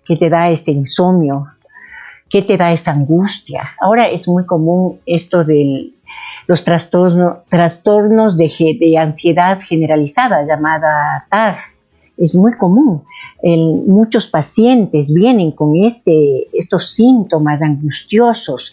¿Qué 0.05 0.17
te 0.17 0.29
da 0.29 0.51
ese 0.51 0.73
insomnio? 0.73 1.47
¿Qué 2.29 2.43
te 2.43 2.57
da 2.57 2.73
esa 2.73 2.93
angustia? 2.93 3.71
Ahora 3.81 4.09
es 4.09 4.27
muy 4.27 4.47
común 4.47 5.01
esto 5.07 5.45
de 5.45 5.93
los 6.47 6.65
trastornos 6.65 8.37
de, 8.37 8.99
ansiedad 8.99 9.59
generalizada 9.61 10.45
llamada 10.45 11.17
TAG. 11.31 11.59
Es 12.17 12.35
muy 12.35 12.53
común. 12.55 13.05
muchos 13.43 14.27
pacientes 14.27 15.13
vienen 15.13 15.53
con 15.53 15.77
este, 15.77 16.49
estos 16.53 16.95
síntomas 16.95 17.63
angustiosos 17.63 18.73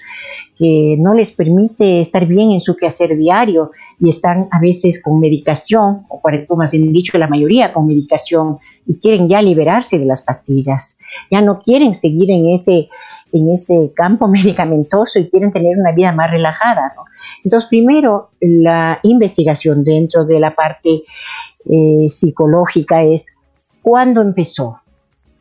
que 0.59 0.97
no 0.99 1.13
les 1.13 1.31
permite 1.31 2.01
estar 2.01 2.25
bien 2.25 2.51
en 2.51 2.59
su 2.59 2.75
quehacer 2.75 3.15
diario 3.17 3.71
y 3.97 4.09
están 4.09 4.49
a 4.51 4.59
veces 4.59 5.01
con 5.01 5.21
medicación, 5.21 6.05
o 6.09 6.21
como 6.47 6.63
han 6.63 6.91
dicho 6.91 7.17
la 7.17 7.29
mayoría 7.29 7.71
con 7.71 7.87
medicación, 7.87 8.59
y 8.85 8.95
quieren 8.95 9.29
ya 9.29 9.41
liberarse 9.41 9.97
de 9.97 10.05
las 10.05 10.21
pastillas, 10.21 10.99
ya 11.31 11.41
no 11.41 11.61
quieren 11.61 11.93
seguir 11.93 12.29
en 12.29 12.49
ese, 12.49 12.89
en 13.31 13.49
ese 13.49 13.93
campo 13.95 14.27
medicamentoso 14.27 15.17
y 15.17 15.29
quieren 15.29 15.53
tener 15.53 15.77
una 15.77 15.93
vida 15.93 16.11
más 16.11 16.29
relajada. 16.29 16.93
Entonces, 17.41 17.69
primero, 17.69 18.31
la 18.41 18.99
investigación 19.03 19.85
dentro 19.85 20.25
de 20.25 20.41
la 20.41 20.53
parte 20.55 21.03
eh, 21.69 22.09
psicológica 22.09 23.01
es, 23.01 23.37
¿cuándo 23.81 24.21
empezó? 24.21 24.81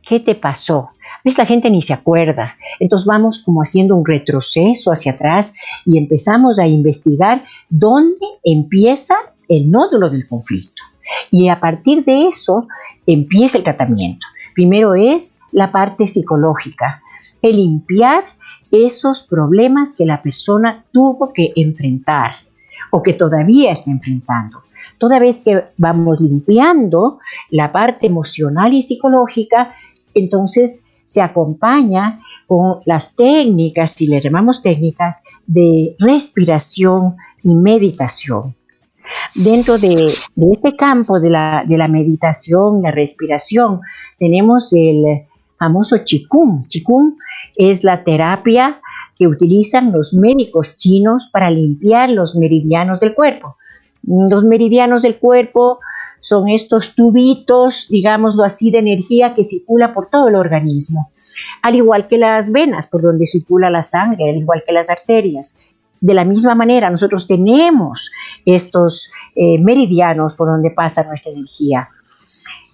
¿Qué 0.01 0.21
te 0.21 0.37
pasó? 0.37 0.91
La 1.37 1.47
gente 1.47 1.71
ni 1.71 1.83
se 1.83 1.93
acuerda. 1.93 2.57
Entonces 2.81 3.07
vamos 3.07 3.43
como 3.45 3.61
haciendo 3.61 3.97
un 3.97 4.07
retroceso 4.07 4.91
hacia 4.91 5.13
atrás 5.13 5.55
y 5.85 5.99
empezamos 5.99 6.59
a 6.59 6.67
investigar 6.67 7.45
dónde 7.69 8.25
empieza 8.45 9.15
el 9.49 9.71
nódulo 9.71 10.09
del 10.09 10.27
conflicto. 10.27 10.83
Y 11.31 11.49
a 11.49 11.61
partir 11.61 12.05
de 12.05 12.29
eso 12.29 12.67
empieza 13.07 13.59
el 13.59 13.65
tratamiento. 13.65 14.27
Primero 14.55 14.95
es 14.95 15.41
la 15.53 15.73
parte 15.73 16.07
psicológica, 16.07 17.03
el 17.43 17.57
limpiar 17.57 18.25
esos 18.71 19.23
problemas 19.23 19.95
que 19.95 20.05
la 20.05 20.23
persona 20.23 20.85
tuvo 20.93 21.33
que 21.33 21.53
enfrentar 21.57 22.33
o 22.91 23.03
que 23.03 23.13
todavía 23.13 23.73
está 23.73 23.91
enfrentando. 23.91 24.63
Toda 24.99 25.19
vez 25.19 25.41
que 25.41 25.65
vamos 25.77 26.21
limpiando 26.21 27.19
la 27.51 27.73
parte 27.73 28.07
emocional 28.07 28.73
y 28.75 28.83
psicológica, 28.83 29.75
entonces 30.15 30.87
se 31.09 31.23
acompaña 31.23 32.21
con 32.47 32.81
las 32.85 33.17
técnicas, 33.17 33.93
si 33.93 34.07
le 34.07 34.21
llamamos 34.21 34.61
técnicas, 34.61 35.23
de 35.47 35.97
respiración 35.99 37.17
y 37.43 37.55
meditación. 37.57 38.55
Dentro 39.35 39.79
de, 39.79 40.13
este 40.53 40.77
campo 40.77 41.19
de 41.19 41.31
la, 41.31 41.89
meditación, 41.89 42.83
la 42.83 42.91
respiración, 42.91 43.81
tenemos 44.19 44.71
el 44.75 45.27
famoso 45.59 45.97
Qigong. 46.05 46.69
Qigong 46.69 47.17
es 47.57 47.85
la 47.85 48.05
terapia 48.05 48.81
que 49.17 49.27
utilizan 49.27 49.91
los 49.91 50.13
médicos 50.13 50.77
chinos 50.77 51.31
para 51.33 51.51
limpiar 51.51 52.11
los 52.11 52.37
meridianos 52.37 53.01
del 53.01 53.15
cuerpo. 53.15 53.57
Los 54.03 54.45
meridianos 54.45 55.01
del 55.01 55.19
cuerpo 55.19 55.81
son 56.21 56.49
estos 56.49 56.95
tubitos, 56.95 57.87
digámoslo 57.89 58.45
así, 58.45 58.71
de 58.71 58.79
energía 58.79 59.35
que 59.35 59.45
circula 59.45 59.95
por 59.95 60.09
todo 60.11 60.29
el 60.29 60.35
organismo, 60.35 61.11
al 61.63 61.77
igual 61.77 62.07
que 62.07 62.19
las 62.19 62.53
venas, 62.53 62.87
por 62.87 63.03
donde 63.03 63.27
circula 63.27 63.71
la 63.71 63.83
sangre, 63.83 64.31
al 64.31 64.37
igual 64.37 64.63
que 64.67 64.73
las 64.73 64.91
arterias. 64.91 65.59
De 66.01 66.15
la 66.15 66.25
misma 66.25 66.55
manera, 66.55 66.91
nosotros 66.91 67.27
tenemos 67.27 68.11
estos 68.45 69.11
eh, 69.35 69.59
meridianos 69.59 70.35
por 70.35 70.49
donde 70.49 70.71
pasa 70.71 71.05
nuestra 71.05 71.33
energía. 71.33 71.89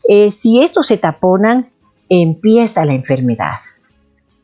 Eh, 0.09 0.31
si 0.31 0.63
estos 0.63 0.87
se 0.89 0.99
taponan, 0.99 1.71
empieza 2.09 2.85
la 2.85 2.93
enfermedad. 2.93 3.57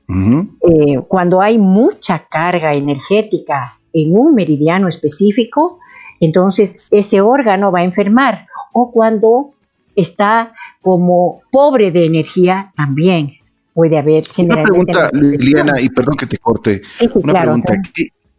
Eh, 0.08 0.98
cuando 1.06 1.40
hay 1.40 1.58
mucha 1.58 2.26
carga 2.28 2.74
energética 2.74 3.78
en 3.92 4.16
un 4.16 4.34
meridiano 4.34 4.88
específico, 4.88 5.78
entonces 6.20 6.86
ese 6.90 7.20
órgano 7.20 7.72
va 7.72 7.80
a 7.80 7.84
enfermar 7.84 8.46
o 8.72 8.92
cuando 8.92 9.54
está 9.96 10.52
como 10.80 11.42
pobre 11.50 11.90
de 11.90 12.06
energía 12.06 12.72
también 12.76 13.40
puede 13.74 13.98
haber 13.98 14.24
Una 14.38 14.62
pregunta, 14.62 15.10
Liliana, 15.12 15.80
y 15.80 15.88
perdón 15.88 16.16
que 16.16 16.26
te 16.26 16.38
corte. 16.38 16.82
una 17.14 17.32
pregunta. 17.32 17.74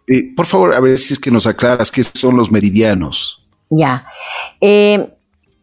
Eh, 0.07 0.35
por 0.35 0.45
favor, 0.45 0.73
a 0.73 0.79
ver 0.79 0.97
si 0.97 1.13
es 1.13 1.19
que 1.19 1.31
nos 1.31 1.47
aclaras 1.47 1.91
qué 1.91 2.03
son 2.03 2.35
los 2.35 2.51
meridianos. 2.51 3.43
Ya. 3.69 4.05
Eh, 4.59 5.09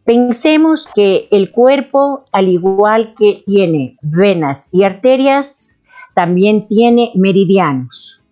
pensemos 0.04 0.88
que 0.94 1.28
el 1.30 1.50
cuerpo, 1.50 2.24
al 2.32 2.48
igual 2.48 3.14
que 3.16 3.42
tiene 3.46 3.96
venas 4.00 4.70
y 4.72 4.84
arterias, 4.84 5.78
también 6.14 6.66
tiene 6.66 7.12
meridianos. 7.14 8.22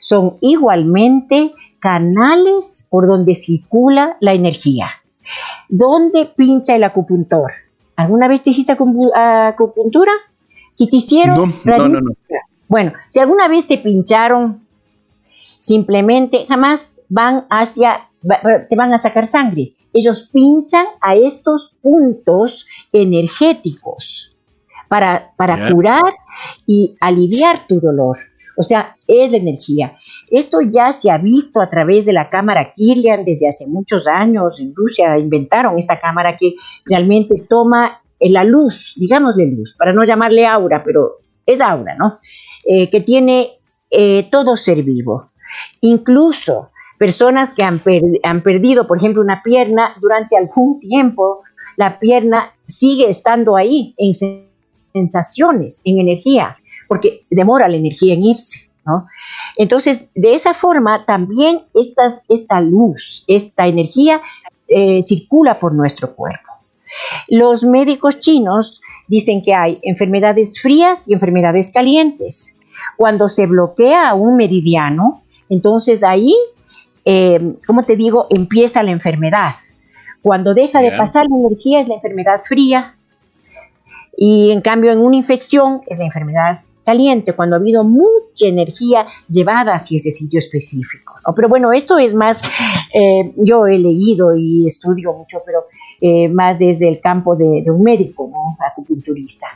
Son 0.00 0.38
igualmente 0.40 1.50
canales 1.86 2.88
por 2.90 3.06
donde 3.06 3.36
circula 3.36 4.16
la 4.20 4.34
energía. 4.34 4.88
¿Dónde 5.68 6.26
pincha 6.26 6.74
el 6.74 6.82
acupuntor? 6.82 7.52
¿Alguna 7.94 8.26
vez 8.26 8.42
te 8.42 8.50
hiciste 8.50 8.72
acupuntura? 8.72 10.10
Si 10.72 10.88
te 10.88 10.96
hicieron... 10.96 11.54
No, 11.62 11.78
no, 11.78 12.00
no, 12.00 12.10
Bueno, 12.66 12.92
si 13.08 13.20
alguna 13.20 13.46
vez 13.46 13.68
te 13.68 13.78
pincharon, 13.78 14.66
simplemente 15.60 16.44
jamás 16.48 17.06
van 17.08 17.46
hacia, 17.50 18.08
te 18.68 18.74
van 18.74 18.92
a 18.92 18.98
sacar 18.98 19.24
sangre. 19.24 19.72
Ellos 19.92 20.28
pinchan 20.32 20.86
a 21.00 21.14
estos 21.14 21.76
puntos 21.80 22.66
energéticos 22.90 24.36
para, 24.88 25.32
para 25.36 25.70
curar 25.70 26.02
y 26.66 26.96
aliviar 27.00 27.64
tu 27.68 27.78
dolor. 27.78 28.16
O 28.56 28.62
sea, 28.62 28.96
es 29.06 29.30
la 29.30 29.36
energía. 29.36 29.96
Esto 30.30 30.60
ya 30.60 30.92
se 30.92 31.10
ha 31.10 31.18
visto 31.18 31.60
a 31.60 31.68
través 31.68 32.04
de 32.04 32.12
la 32.12 32.30
cámara 32.30 32.72
Kirlian 32.74 33.24
desde 33.24 33.48
hace 33.48 33.66
muchos 33.68 34.06
años. 34.06 34.58
En 34.58 34.74
Rusia 34.74 35.18
inventaron 35.18 35.78
esta 35.78 35.98
cámara 35.98 36.36
que 36.36 36.54
realmente 36.84 37.46
toma 37.48 38.00
eh, 38.18 38.30
la 38.30 38.44
luz, 38.44 38.94
digámosle 38.96 39.46
luz, 39.46 39.74
para 39.78 39.92
no 39.92 40.04
llamarle 40.04 40.46
aura, 40.46 40.82
pero 40.84 41.18
es 41.44 41.60
aura, 41.60 41.94
¿no? 41.96 42.18
Eh, 42.64 42.90
que 42.90 43.00
tiene 43.00 43.52
eh, 43.90 44.26
todo 44.30 44.56
ser 44.56 44.82
vivo. 44.82 45.28
Incluso 45.80 46.70
personas 46.98 47.52
que 47.52 47.62
han, 47.62 47.82
han 48.22 48.42
perdido, 48.42 48.86
por 48.86 48.98
ejemplo, 48.98 49.22
una 49.22 49.42
pierna 49.42 49.94
durante 50.00 50.36
algún 50.36 50.80
tiempo, 50.80 51.42
la 51.76 52.00
pierna 52.00 52.54
sigue 52.66 53.08
estando 53.08 53.56
ahí 53.56 53.94
en 53.98 54.12
sensaciones, 54.92 55.82
en 55.84 56.00
energía, 56.00 56.56
porque 56.88 57.26
demora 57.30 57.68
la 57.68 57.76
energía 57.76 58.14
en 58.14 58.24
irse. 58.24 58.70
Entonces, 59.56 60.10
de 60.14 60.34
esa 60.34 60.54
forma, 60.54 61.04
también 61.06 61.62
esta 61.74 62.60
luz, 62.60 63.24
esta 63.26 63.66
energía 63.66 64.20
eh, 64.68 65.02
circula 65.02 65.58
por 65.58 65.74
nuestro 65.74 66.14
cuerpo. 66.14 66.50
Los 67.28 67.62
médicos 67.62 68.20
chinos 68.20 68.80
dicen 69.08 69.42
que 69.42 69.54
hay 69.54 69.78
enfermedades 69.82 70.60
frías 70.60 71.08
y 71.08 71.14
enfermedades 71.14 71.70
calientes. 71.70 72.60
Cuando 72.96 73.28
se 73.28 73.46
bloquea 73.46 74.14
un 74.14 74.36
meridiano, 74.36 75.22
entonces 75.48 76.02
ahí, 76.02 76.34
eh, 77.04 77.54
como 77.66 77.84
te 77.84 77.96
digo, 77.96 78.26
empieza 78.30 78.82
la 78.82 78.90
enfermedad. 78.90 79.52
Cuando 80.22 80.54
deja 80.54 80.80
de 80.80 80.90
pasar 80.92 81.26
la 81.28 81.36
energía 81.36 81.80
es 81.80 81.88
la 81.88 81.94
enfermedad 81.94 82.40
fría 82.40 82.96
y 84.16 84.50
en 84.50 84.60
cambio 84.60 84.90
en 84.90 84.98
una 84.98 85.16
infección 85.16 85.82
es 85.86 85.98
la 85.98 86.04
enfermedad 86.04 86.58
caliente, 86.86 87.32
cuando 87.32 87.56
ha 87.56 87.58
habido 87.58 87.82
mucha 87.82 88.46
energía 88.46 89.08
llevada 89.28 89.74
hacia 89.74 89.96
ese 89.96 90.12
sitio 90.12 90.38
específico. 90.38 91.14
Pero 91.34 91.48
bueno, 91.48 91.72
esto 91.72 91.98
es 91.98 92.14
más, 92.14 92.40
eh, 92.94 93.32
yo 93.36 93.66
he 93.66 93.76
leído 93.76 94.36
y 94.36 94.64
estudio 94.64 95.12
mucho, 95.12 95.42
pero 95.44 95.64
eh, 96.00 96.28
más 96.28 96.60
desde 96.60 96.88
el 96.88 97.00
campo 97.00 97.34
de, 97.34 97.64
un 97.66 97.82
médico, 97.82 98.30
¿no? 98.32 98.56
acupunturista. 98.64 99.48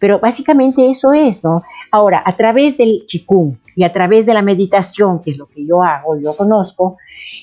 Pero 0.00 0.18
básicamente 0.18 0.90
eso 0.90 1.12
es, 1.12 1.44
¿no? 1.44 1.62
Ahora, 1.92 2.20
a 2.26 2.36
través 2.36 2.76
del 2.76 3.04
chikung 3.06 3.54
y 3.76 3.84
a 3.84 3.92
través 3.92 4.26
de 4.26 4.34
la 4.34 4.42
meditación, 4.42 5.20
que 5.20 5.30
es 5.30 5.38
lo 5.38 5.46
que 5.46 5.64
yo 5.64 5.84
hago, 5.84 6.18
yo 6.18 6.36
conozco, 6.36 6.96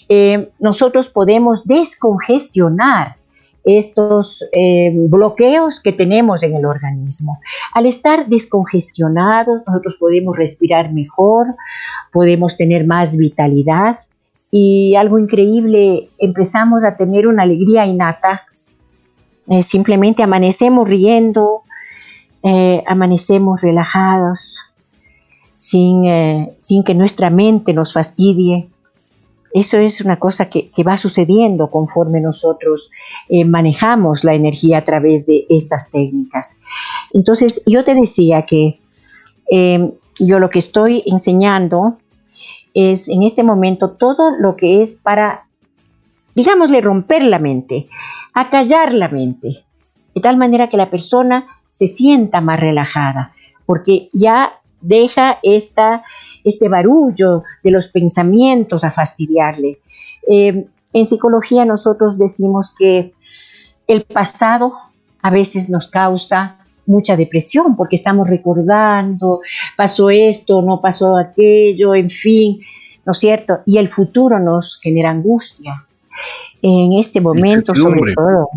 eh, 0.10 0.50
nosotros 0.60 1.08
podemos 1.08 1.66
descongestionar 1.66 3.16
estos 3.64 4.44
eh, 4.52 4.92
bloqueos 4.94 5.82
que 5.82 5.92
tenemos 5.92 6.44
en 6.44 6.56
el 6.56 6.66
organismo. 6.66 7.40
Al 7.74 7.86
estar 7.86 8.28
descongestionados, 8.28 9.62
nosotros 9.68 9.98
podemos 10.00 10.38
respirar 10.38 10.92
mejor, 10.94 11.56
podemos 12.12 12.58
tener 12.58 12.86
más 12.86 13.18
vitalidad 13.18 13.98
y 14.52 14.96
algo 14.96 15.20
increíble, 15.20 16.10
empezamos 16.18 16.84
a 16.84 16.96
tener 16.96 17.28
una 17.28 17.44
alegría 17.44 17.86
innata. 17.86 18.44
Eh, 19.48 19.64
simplemente 19.64 20.24
amanecemos 20.24 20.88
riendo, 20.88 21.64
eh, 22.44 22.84
amanecemos 22.88 23.62
relajados, 23.62 24.62
sin, 25.56 26.06
sin 26.58 26.86
que 26.86 26.96
nuestra 26.96 27.30
mente 27.30 27.74
nos 27.74 27.92
fastidie 27.92 28.70
eso 29.54 29.78
es 29.78 30.02
una 30.02 30.18
cosa 30.20 30.50
que, 30.50 30.72
va 30.84 30.98
sucediendo 30.98 31.70
conforme 31.70 32.22
nosotros 32.22 32.92
eh, 33.28 33.46
manejamos 33.46 34.24
la 34.24 34.34
energía 34.34 34.80
a 34.80 34.84
través 34.84 35.26
de 35.26 35.46
estas 35.50 35.90
técnicas. 35.90 36.62
Entonces, 37.14 37.64
yo 37.66 37.84
te 37.84 37.96
decía 37.96 38.46
que 38.46 38.80
em, 39.50 39.92
yo 40.20 40.40
lo 40.40 40.50
que 40.50 40.60
estoy 40.60 41.04
enseñando 41.06 41.98
es 42.74 43.10
en 43.10 43.24
este 43.24 43.44
momento 43.44 43.92
todo 43.92 44.32
lo 44.32 44.56
que 44.56 44.82
es 44.82 44.96
para, 44.96 45.48
digámosle, 46.36 46.82
romper 46.82 47.24
la 47.24 47.40
mente, 47.40 47.90
acallar 48.34 48.94
la 48.94 49.10
mente, 49.10 49.66
de 50.14 50.22
tal 50.22 50.38
manera 50.38 50.70
que 50.70 50.78
la 50.78 50.90
persona 50.90 51.48
se 51.72 51.88
sienta 51.88 52.42
más 52.42 52.60
relajada, 52.60 53.34
porque 53.66 54.10
ya 54.14 54.60
deja 54.82 55.40
esta 55.44 56.04
este 56.44 56.70
barullo 56.70 57.44
de 57.64 57.72
los 57.72 57.88
pensamientos 57.88 58.84
a 58.84 58.92
fastidiarle. 58.92 59.80
Eh, 60.28 60.66
en 60.94 61.06
psicología 61.06 61.66
nosotros 61.66 62.18
decimos 62.18 62.74
que 62.78 63.14
el 63.88 64.04
pasado 64.04 64.74
a 65.22 65.30
veces 65.30 65.70
nos 65.70 65.88
causa 65.88 66.58
mucha 66.86 67.16
depresión 67.16 67.76
porque 67.76 67.96
estamos 67.96 68.28
recordando, 68.28 69.42
pasó 69.78 70.10
esto, 70.10 70.62
no 70.62 70.82
pasó 70.82 71.18
aquello, 71.18 71.94
en 71.94 72.10
fin, 72.10 72.60
¿no 73.06 73.12
es 73.12 73.18
cierto? 73.18 73.60
Y 73.66 73.78
el 73.78 73.90
futuro 73.90 74.40
nos 74.40 74.80
genera 74.82 75.12
angustia. 75.12 75.86
En 76.62 76.94
este 76.94 77.22
momento, 77.22 77.74
sobre 77.74 78.14
todo, 78.14 78.50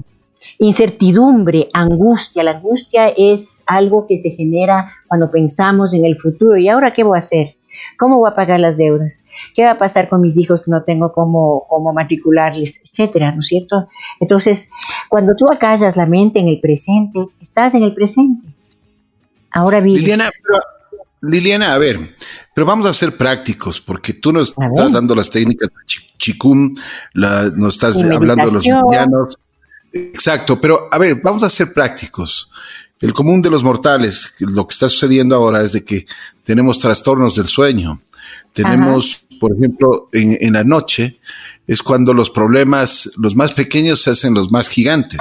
incertidumbre, 0.58 1.68
angustia. 1.72 2.42
La 2.42 2.52
angustia 2.52 3.08
es 3.08 3.62
algo 3.66 4.06
que 4.06 4.18
se 4.18 4.30
genera 4.30 4.92
cuando 5.06 5.30
pensamos 5.30 5.94
en 5.94 6.04
el 6.04 6.18
futuro. 6.18 6.56
¿Y 6.56 6.68
ahora 6.68 6.92
qué 6.92 7.04
voy 7.04 7.16
a 7.16 7.18
hacer? 7.18 7.54
¿Cómo 7.96 8.18
voy 8.18 8.30
a 8.30 8.34
pagar 8.34 8.60
las 8.60 8.76
deudas? 8.76 9.26
¿Qué 9.54 9.64
va 9.64 9.72
a 9.72 9.78
pasar 9.78 10.08
con 10.08 10.20
mis 10.20 10.38
hijos 10.38 10.62
que 10.62 10.70
no 10.70 10.82
tengo 10.82 11.12
cómo, 11.12 11.66
cómo 11.68 11.92
matricularles, 11.92 12.82
etcétera, 12.82 13.32
¿no 13.32 13.40
es 13.40 13.46
cierto? 13.46 13.88
Entonces, 14.20 14.70
cuando 15.08 15.34
tú 15.36 15.46
acallas 15.52 15.96
la 15.96 16.06
mente 16.06 16.38
en 16.38 16.48
el 16.48 16.60
presente, 16.60 17.26
estás 17.40 17.74
en 17.74 17.82
el 17.82 17.94
presente. 17.94 18.46
Ahora 19.50 19.80
vives. 19.80 20.00
Liliana, 20.00 20.30
Liliana, 21.20 21.74
a 21.74 21.78
ver, 21.78 22.16
pero 22.54 22.66
vamos 22.66 22.86
a 22.86 22.92
ser 22.92 23.16
prácticos, 23.16 23.80
porque 23.80 24.12
tú 24.12 24.32
nos 24.32 24.50
estás 24.50 24.92
dando 24.92 25.14
las 25.14 25.30
técnicas 25.30 25.68
de 25.68 26.02
Chikung, 26.16 26.78
nos 27.14 27.74
estás 27.74 27.98
hablando 28.10 28.46
de 28.46 28.52
los 28.52 28.64
indianos. 28.64 29.38
Exacto, 29.92 30.58
pero 30.60 30.88
a 30.90 30.98
ver, 30.98 31.20
vamos 31.22 31.42
a 31.42 31.50
ser 31.50 31.72
prácticos 31.72 32.50
el 33.02 33.12
común 33.12 33.42
de 33.42 33.50
los 33.50 33.64
mortales, 33.64 34.32
lo 34.38 34.66
que 34.66 34.73
está 34.73 34.88
sucediendo 34.88 35.35
ahora 35.35 35.62
es 35.62 35.73
de 35.73 35.85
que 35.85 36.06
tenemos 36.44 36.78
trastornos 36.78 37.35
del 37.35 37.47
sueño. 37.47 38.00
Tenemos, 38.52 39.25
por 39.40 39.52
ejemplo, 39.56 40.09
en, 40.12 40.52
la 40.52 40.62
noche 40.62 41.18
es 41.66 41.82
cuando 41.82 42.14
los 42.14 42.30
problemas, 42.30 43.11
los 43.16 43.35
más 43.35 43.54
pequeños 43.54 44.00
se 44.00 44.11
hacen 44.11 44.35
los 44.35 44.52
más 44.52 44.68
gigantes. 44.68 45.21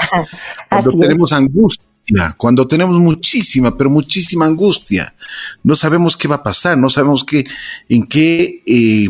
Cuando 0.70 0.92
tenemos 0.92 1.34
angustia, 1.34 2.36
cuando 2.38 2.68
tenemos 2.68 2.98
muchísima, 3.00 3.76
pero 3.76 3.90
muchísima 3.90 4.46
angustia, 4.46 5.16
no 5.64 5.76
sabemos 5.76 6.16
qué 6.16 6.28
va 6.28 6.36
a 6.36 6.44
pasar, 6.44 6.78
no 6.78 6.88
sabemos 6.88 7.24
qué, 7.24 7.46
en 7.90 8.06
qué, 8.06 8.62
eh, 8.68 9.10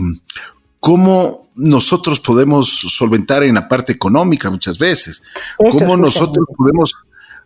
cómo 0.80 1.50
nosotros 1.56 2.22
podemos 2.22 2.70
solventar 2.70 3.44
en 3.44 3.56
la 3.56 3.68
parte 3.68 3.92
económica 3.92 4.50
muchas 4.50 4.78
veces, 4.78 5.24
cómo 5.58 5.98
nosotros 5.98 6.48
podemos 6.56 6.96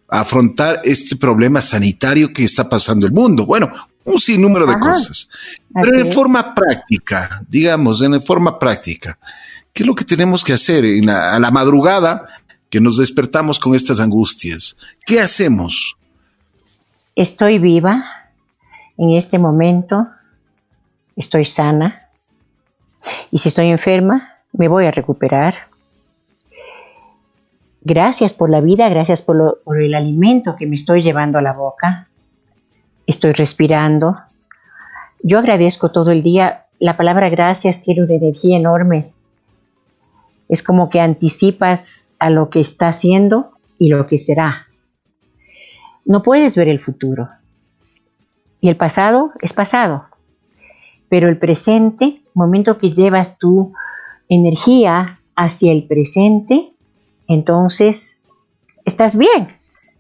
afrontar 0.07 0.81
este 0.83 1.15
problema 1.15 1.61
sanitario 1.61 2.31
que 2.33 2.43
está 2.43 2.69
pasando 2.69 3.05
el 3.05 3.13
mundo. 3.13 3.45
Bueno, 3.45 3.71
un 4.03 4.19
sinnúmero 4.19 4.65
de 4.65 4.79
cosas. 4.79 5.29
Pero 5.73 5.99
en 5.99 6.11
forma 6.11 6.53
práctica, 6.53 7.41
digamos, 7.47 8.01
en 8.01 8.21
forma 8.21 8.57
práctica, 8.59 9.17
¿qué 9.73 9.83
es 9.83 9.87
lo 9.87 9.95
que 9.95 10.05
tenemos 10.05 10.43
que 10.43 10.53
hacer 10.53 10.85
a 11.09 11.39
la 11.39 11.51
madrugada 11.51 12.27
que 12.69 12.79
nos 12.79 12.97
despertamos 12.97 13.59
con 13.59 13.75
estas 13.75 13.99
angustias? 13.99 14.77
¿Qué 15.05 15.19
hacemos? 15.19 15.97
Estoy 17.15 17.59
viva 17.59 18.05
en 18.97 19.11
este 19.11 19.39
momento, 19.39 20.07
estoy 21.15 21.45
sana 21.45 22.09
y 23.31 23.37
si 23.37 23.49
estoy 23.49 23.67
enferma, 23.67 24.35
me 24.53 24.67
voy 24.67 24.85
a 24.85 24.91
recuperar 24.91 25.69
Gracias 27.87 28.33
por 28.33 28.49
la 28.49 28.61
vida, 28.61 28.89
gracias 28.89 29.21
por, 29.21 29.61
el 29.79 29.93
alimento 29.93 30.55
que 30.55 30.65
me 30.65 30.73
estoy 30.73 31.03
llevando 31.03 31.37
a 31.37 31.43
la 31.43 31.53
boca. 31.53 32.07
Estoy 33.05 33.33
respirando. 33.33 34.17
Yo 35.21 35.37
agradezco 35.37 35.91
todo 35.91 36.09
el 36.09 36.23
día. 36.23 36.65
La 36.79 36.97
palabra 36.97 37.29
gracias 37.29 37.81
tiene 37.81 38.01
una 38.01 38.15
energía 38.15 38.57
enorme. 38.57 39.13
Es 40.49 40.63
como 40.63 40.89
que 40.89 40.99
anticipas 40.99 42.15
a 42.17 42.31
lo 42.31 42.49
que 42.49 42.59
está 42.59 42.87
haciendo 42.87 43.51
y 43.77 43.89
lo 43.89 44.07
que 44.07 44.17
será. 44.17 44.65
No 46.05 46.23
puedes 46.23 46.57
ver 46.57 46.69
el 46.69 46.79
futuro. 46.79 47.29
Y 48.61 48.69
el 48.69 48.77
pasado 48.77 49.31
es 49.43 49.53
pasado. 49.53 50.05
Pero 51.07 51.29
el 51.29 51.37
presente, 51.37 52.23
momento 52.33 52.79
que 52.79 52.91
llevas 52.91 53.37
tu 53.37 53.73
energía 54.27 55.19
hacia 55.35 55.71
el 55.71 55.85
presente, 55.85 56.74
entonces, 57.27 58.21
¿estás 58.85 59.17
bien? 59.17 59.47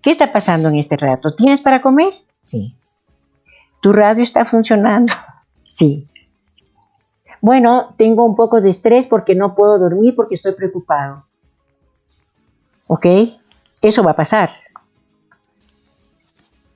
¿Qué 0.01 0.11
está 0.11 0.31
pasando 0.31 0.69
en 0.69 0.75
este 0.75 0.97
rato? 0.97 1.35
¿Tienes 1.35 1.61
para 1.61 1.81
comer? 1.81 2.13
Sí. 2.41 2.75
¿Tu 3.81 3.91
radio 3.91 4.23
está 4.23 4.45
funcionando? 4.45 5.13
Sí. 5.67 6.07
Bueno, 7.41 7.95
tengo 7.97 8.23
un 8.23 8.35
poco 8.35 8.61
de 8.61 8.69
estrés 8.69 9.07
porque 9.07 9.35
no 9.35 9.55
puedo 9.55 9.77
dormir 9.77 10.15
porque 10.15 10.35
estoy 10.35 10.53
preocupado. 10.53 11.25
¿Ok? 12.87 13.05
Eso 13.81 14.03
va 14.03 14.11
a 14.11 14.15
pasar. 14.15 14.51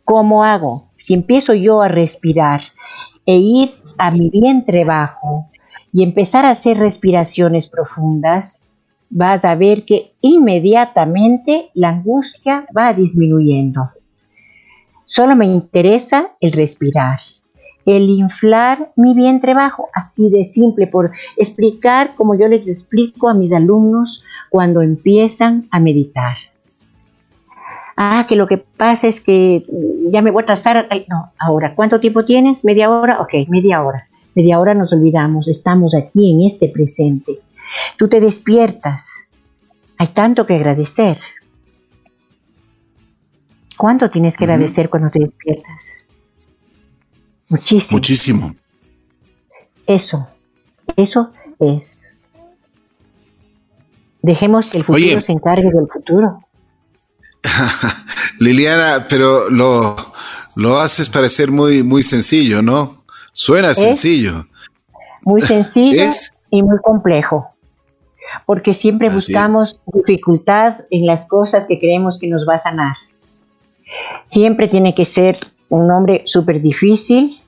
¿Cómo 0.04 0.44
hago? 0.44 0.90
Si 0.98 1.14
empiezo 1.14 1.54
yo 1.54 1.82
a 1.82 1.88
respirar 1.88 2.62
e 3.26 3.36
ir 3.36 3.70
a 3.98 4.12
mi 4.12 4.30
vientre 4.30 4.84
bajo 4.84 5.50
y 5.94 6.04
empezar 6.04 6.46
a 6.46 6.52
hacer 6.52 6.78
respiraciones 6.78 7.68
profundas, 7.68 8.68
vas 9.10 9.46
a 9.46 9.56
ver 9.56 9.86
que 9.86 9.99
inmediatamente 10.22 11.70
la 11.74 11.90
angustia 11.90 12.66
va 12.76 12.94
disminuyendo. 12.94 13.90
Solo 15.06 15.36
me 15.36 15.46
interesa 15.46 16.32
el 16.40 16.52
respirar, 16.52 17.20
el 17.86 18.10
inflar 18.10 18.92
mi 18.96 19.16
vientre 19.16 19.54
bajo, 19.54 19.90
así 19.94 20.30
de 20.30 20.44
simple, 20.44 20.88
por 20.88 21.12
explicar 21.38 22.14
como 22.16 22.36
yo 22.36 22.48
les 22.48 22.68
explico 22.68 23.30
a 23.30 23.34
mis 23.34 23.52
alumnos 23.52 24.24
cuando 24.50 24.82
empiezan 24.82 25.68
a 25.72 25.80
meditar. 25.80 26.38
Ah, 27.98 28.26
que 28.30 28.36
lo 28.36 28.48
que 28.48 28.58
pasa 28.58 29.08
es 29.08 29.20
que 29.20 29.66
ya 30.12 30.22
me 30.22 30.32
voy 30.32 30.44
a 30.44 30.46
trazar. 30.46 30.88
No, 31.10 31.34
ahora, 31.38 31.76
¿cuánto 31.76 32.00
tiempo 32.00 32.24
tienes? 32.24 32.64
¿Media 32.64 32.90
hora? 32.90 33.20
Ok, 33.20 33.34
media 33.50 33.84
hora. 33.84 34.08
Media 34.36 34.60
hora 34.60 34.74
nos 34.74 34.94
olvidamos, 34.94 35.48
estamos 35.48 35.94
aquí 35.96 36.32
en 36.32 36.44
este 36.44 36.70
presente. 36.70 37.40
Tú 37.98 38.08
te 38.08 38.22
despiertas. 38.22 39.29
Hay 40.00 40.08
tanto 40.08 40.46
que 40.46 40.56
agradecer. 40.56 41.18
¿Cuánto 43.78 44.10
tienes 44.10 44.38
que 44.38 44.46
agradecer 44.46 44.90
cuando 44.90 45.10
te 45.10 45.20
despiertas? 45.20 45.94
Muchísimo. 47.50 47.98
Muchísimo. 47.98 48.56
Eso, 49.86 50.26
eso 50.96 51.32
es. 51.60 52.16
Dejemos 54.22 54.70
que 54.70 54.78
el 54.78 54.84
futuro 54.86 55.22
se 55.22 55.34
encargue 55.34 55.70
del 55.70 55.88
futuro. 55.92 56.46
Liliana, 58.40 59.06
pero 59.10 59.50
lo, 59.50 59.98
lo 60.56 60.80
haces 60.80 61.10
parecer 61.10 61.52
muy, 61.52 61.84
muy 61.84 62.04
sencillo, 62.04 62.62
¿no? 62.62 63.04
Suena 63.34 63.74
sencillo. 63.74 64.48
Muy 65.24 65.42
sencillo 65.42 66.10
y 66.52 66.64
muy 66.64 66.78
complejo 66.82 67.54
porque 68.46 68.74
siempre 68.74 69.10
buscamos 69.10 69.80
dificultad 69.94 70.76
en 70.90 71.06
las 71.06 71.28
cosas 71.28 71.68
que 71.68 71.80
creemos 71.80 72.18
que 72.20 72.28
nos 72.28 72.48
va 72.48 72.56
a 72.56 72.60
sanar. 72.60 72.96
Siempre 74.24 74.68
tiene 74.68 74.94
que 74.94 75.06
ser 75.06 75.38
un 75.70 75.88
nombre 75.88 76.24
súper 76.26 76.62
difícil, 76.62 77.42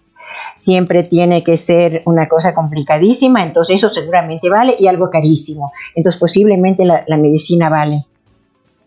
siempre 0.55 1.03
tiene 1.03 1.43
que 1.43 1.57
ser 1.57 2.01
una 2.05 2.27
cosa 2.27 2.53
complicadísima, 2.53 3.43
entonces 3.43 3.77
eso 3.77 3.89
seguramente 3.89 4.49
vale 4.49 4.75
y 4.79 4.87
algo 4.87 5.09
carísimo. 5.09 5.71
Entonces 5.95 6.19
posiblemente 6.19 6.85
la, 6.85 7.17
medicina 7.17 7.69
vale. 7.69 8.05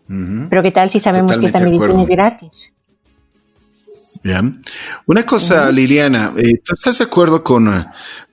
Pero 0.07 0.61
¿qué 0.61 0.71
tal 0.71 0.89
si 0.89 0.99
sabemos 0.99 1.37
que 1.37 1.47
esta 1.47 1.59
medicina 1.59 2.01
es 2.01 2.07
gratis? 2.07 2.71
Una 5.05 5.23
cosa, 5.23 5.71
Liliana, 5.71 6.33
eh, 6.35 6.59
¿tú 6.63 6.73
estás 6.73 6.97
de 6.97 7.03
acuerdo 7.03 7.43
con, 7.43 7.69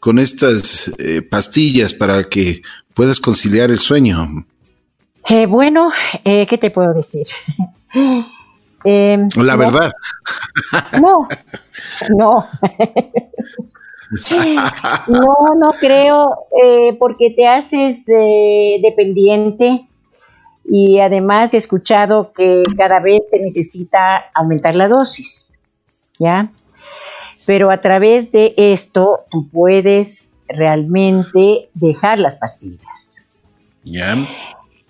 con 0.01 0.19
estas 0.19 0.91
eh, 0.99 1.21
pastillas 1.21 1.93
para 1.93 2.25
que 2.25 2.63
puedas 2.95 3.21
conciliar 3.21 3.71
el 3.71 3.79
sueño? 3.79 4.45
Eh, 5.29 5.47
bueno, 5.47 5.91
¿qué 6.25 6.59
te 6.59 6.71
puedo 6.71 6.93
decir? 6.93 7.27
La 8.85 9.57
verdad. 9.57 9.93
No, 11.01 11.29
no. 12.17 12.49
no, 15.07 15.37
no 15.57 15.71
creo, 15.79 16.49
porque 16.99 17.31
te 17.31 17.47
haces 17.47 18.07
dependiente 18.07 19.87
y 20.65 20.99
además 20.99 21.55
he 21.55 21.59
escuchado 21.59 22.33
que 22.33 22.65
cada 22.77 22.99
vez 22.99 23.31
se 23.31 23.41
necesita 23.41 24.25
aumentar 24.35 24.75
la 24.75 24.89
dosis. 24.89 25.53
¿ya? 26.19 26.51
Pero 27.45 27.71
a 27.71 27.81
través 27.81 28.33
de 28.33 28.55
esto 28.57 29.25
tú 29.31 29.49
puedes 29.49 30.32
realmente 30.55 31.69
dejar 31.75 32.19
las 32.19 32.37
pastillas. 32.37 33.27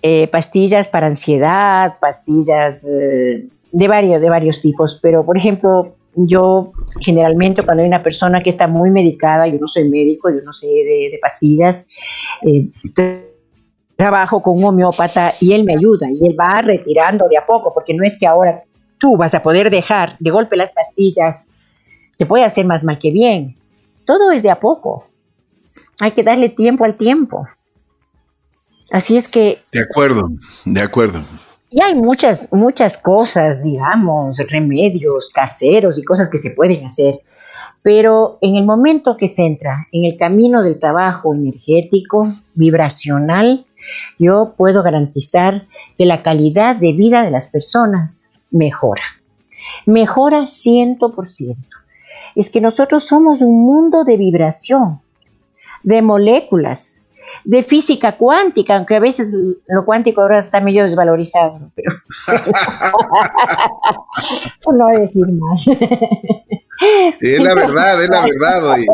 Eh, 0.03 0.29
pastillas 0.29 0.88
para 0.88 1.07
ansiedad, 1.07 1.98
pastillas 2.01 2.85
eh, 2.87 3.46
de, 3.70 3.88
varios, 3.88 4.20
de 4.20 4.29
varios 4.29 4.61
tipos, 4.61 4.98
pero 5.01 5.25
por 5.25 5.37
ejemplo, 5.37 5.94
yo 6.14 6.72
generalmente 7.01 7.62
cuando 7.62 7.83
hay 7.83 7.88
una 7.88 8.03
persona 8.03 8.42
que 8.42 8.51
está 8.51 8.66
muy 8.66 8.90
medicada, 8.90 9.46
yo 9.46 9.59
no 9.59 9.68
soy 9.68 9.88
médico, 9.88 10.29
yo 10.29 10.42
no 10.44 10.53
sé 10.53 10.66
de, 10.66 11.18
pastillas, 11.22 11.87
eh, 12.42 12.66
trabajo 13.96 14.42
con 14.42 14.59
un 14.59 14.64
homeópata 14.64 15.33
y 15.40 15.53
él 15.53 15.64
me 15.64 15.75
ayuda 15.75 16.09
y 16.11 16.27
él 16.27 16.37
va 16.38 16.61
retirando 16.61 17.29
de 17.29 17.38
a 17.38 17.46
poco, 17.46 17.72
porque 17.72 17.94
no 17.94 18.05
es 18.05 18.18
que 18.18 18.27
ahora 18.27 18.64
tú 18.98 19.16
vas 19.16 19.35
a 19.35 19.42
poder 19.42 19.70
dejar 19.70 20.16
de 20.18 20.31
golpe 20.31 20.57
las 20.57 20.72
pastillas, 20.72 21.53
te 22.16 22.27
puede 22.27 22.44
hacer 22.44 22.66
más 22.66 22.83
mal 22.83 22.98
que 22.98 23.12
bien. 23.12 23.57
Todo 24.05 24.33
es 24.33 24.42
de 24.42 24.51
a 24.51 24.59
poco. 24.59 25.03
Hay 26.03 26.11
que 26.11 26.25
darle 26.25 26.49
tiempo 26.49 26.85
al 26.85 26.97
tiempo. 26.97 27.47
Así 28.91 29.17
es 29.17 29.29
que... 29.29 29.62
De 29.71 29.83
acuerdo, 29.83 30.31
de 30.65 30.81
acuerdo. 30.81 31.23
Y 31.71 31.81
hay 31.81 31.95
muchas, 31.95 32.53
muchas 32.53 32.97
cosas, 32.97 33.62
digamos, 33.62 34.38
remedios 34.51 35.31
caseros 35.31 35.97
y 36.01 36.03
cosas 36.03 36.29
que 36.29 36.38
se 36.38 36.51
pueden 36.51 36.85
hacer. 36.85 37.21
Pero 37.83 38.38
en 38.41 38.57
el 38.57 38.67
momento 38.67 39.17
que 39.17 39.29
se 39.29 39.47
entra 39.47 39.87
en 39.93 40.05
el 40.05 40.17
camino 40.17 40.65
del 40.65 40.81
trabajo 40.81 41.37
energético, 41.37 42.35
vibracional, 42.55 43.65
yo 44.19 44.55
puedo 44.57 44.83
garantizar 44.83 45.69
que 45.97 46.05
la 46.05 46.21
calidad 46.23 46.75
de 46.75 46.95
vida 46.95 47.23
de 47.23 47.31
las 47.31 47.47
personas 47.47 48.33
mejora. 48.51 49.05
Mejora 49.87 50.41
100%. 50.41 51.57
Es 52.35 52.51
que 52.51 52.61
nosotros 52.61 53.05
somos 53.05 53.41
un 53.41 53.65
mundo 53.65 54.03
de 54.03 54.17
vibración, 54.17 55.01
de 55.83 56.03
moléculas, 56.03 57.03
de 57.45 57.62
física 57.62 58.12
cuántica, 58.12 58.77
aunque 58.77 58.97
a 58.97 59.01
veces 59.01 59.35
lo 59.66 59.85
cuántico 59.85 60.21
ahora 60.21 60.38
está 60.38 60.61
medio 60.61 60.85
desvalorizado, 60.85 61.59
pero 61.75 61.92
no 64.73 64.87
decir 64.88 65.27
más. 65.33 65.66
Es 67.21 67.40
la 67.40 67.55
verdad, 67.55 68.03
es 68.03 68.09
la 68.09 68.23
verdad. 68.23 68.77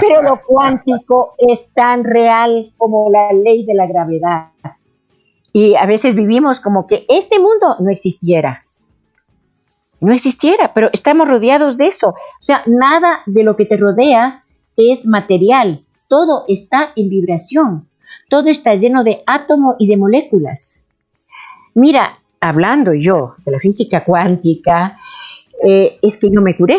Pero 0.00 0.22
lo 0.22 0.40
cuántico 0.46 1.34
es 1.38 1.68
tan 1.74 2.04
real 2.04 2.72
como 2.78 3.10
la 3.10 3.32
ley 3.32 3.64
de 3.64 3.74
la 3.74 3.86
gravedad. 3.86 4.50
Y 5.52 5.76
a 5.76 5.86
veces 5.86 6.14
vivimos 6.14 6.60
como 6.60 6.86
que 6.86 7.04
este 7.08 7.38
mundo 7.38 7.76
no 7.80 7.90
existiera. 7.90 8.64
No 10.00 10.12
existiera, 10.12 10.74
pero 10.74 10.90
estamos 10.92 11.28
rodeados 11.28 11.76
de 11.76 11.86
eso. 11.86 12.10
O 12.10 12.42
sea, 12.42 12.62
nada 12.66 13.20
de 13.26 13.44
lo 13.44 13.56
que 13.56 13.64
te 13.64 13.76
rodea 13.76 14.43
es 14.76 15.06
material. 15.06 15.84
Todo 16.08 16.44
está 16.48 16.92
en 16.96 17.08
vibración. 17.08 17.88
Todo 18.28 18.48
está 18.48 18.74
lleno 18.74 19.04
de 19.04 19.22
átomos 19.26 19.76
y 19.78 19.86
de 19.86 19.96
moléculas. 19.96 20.88
Mira, 21.74 22.18
hablando 22.40 22.94
yo 22.94 23.36
de 23.44 23.52
la 23.52 23.58
física 23.58 24.04
cuántica, 24.04 24.98
eh, 25.62 25.98
es 26.02 26.16
que 26.16 26.30
yo 26.30 26.40
me 26.40 26.56
curé. 26.56 26.78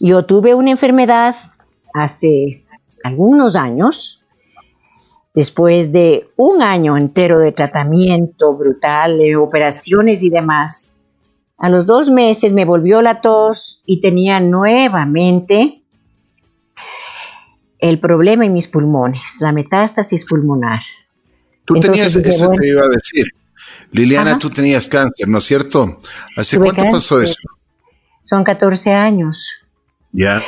Yo 0.00 0.24
tuve 0.26 0.54
una 0.54 0.70
enfermedad 0.70 1.34
hace 1.92 2.64
algunos 3.02 3.56
años 3.56 4.24
después 5.34 5.92
de 5.92 6.28
un 6.36 6.62
año 6.62 6.96
entero 6.96 7.40
de 7.40 7.52
tratamiento 7.52 8.54
brutal, 8.54 9.18
de 9.18 9.36
operaciones 9.36 10.22
y 10.22 10.30
demás, 10.30 11.02
a 11.58 11.68
los 11.68 11.86
dos 11.86 12.10
meses 12.10 12.52
me 12.52 12.64
volvió 12.64 13.02
la 13.02 13.20
tos 13.20 13.82
y 13.86 14.00
tenía 14.00 14.40
nuevamente 14.40 15.83
el 17.90 17.98
problema 17.98 18.46
en 18.46 18.54
mis 18.54 18.66
pulmones, 18.66 19.38
la 19.40 19.52
metástasis 19.52 20.24
pulmonar. 20.24 20.80
Tú 21.66 21.74
tenías, 21.74 22.16
eso 22.16 22.50
te 22.52 22.66
iba 22.66 22.80
a 22.80 22.88
decir. 22.88 23.26
Liliana, 23.90 24.38
tú 24.38 24.48
tenías 24.48 24.88
cáncer, 24.88 25.28
¿no 25.28 25.36
es 25.36 25.44
cierto? 25.44 25.98
¿Hace 26.34 26.58
cuánto 26.58 26.82
pasó 26.90 27.20
eso? 27.20 27.36
Son 28.22 28.42
14 28.42 28.90
años. 28.90 29.66
Ya. 30.12 30.42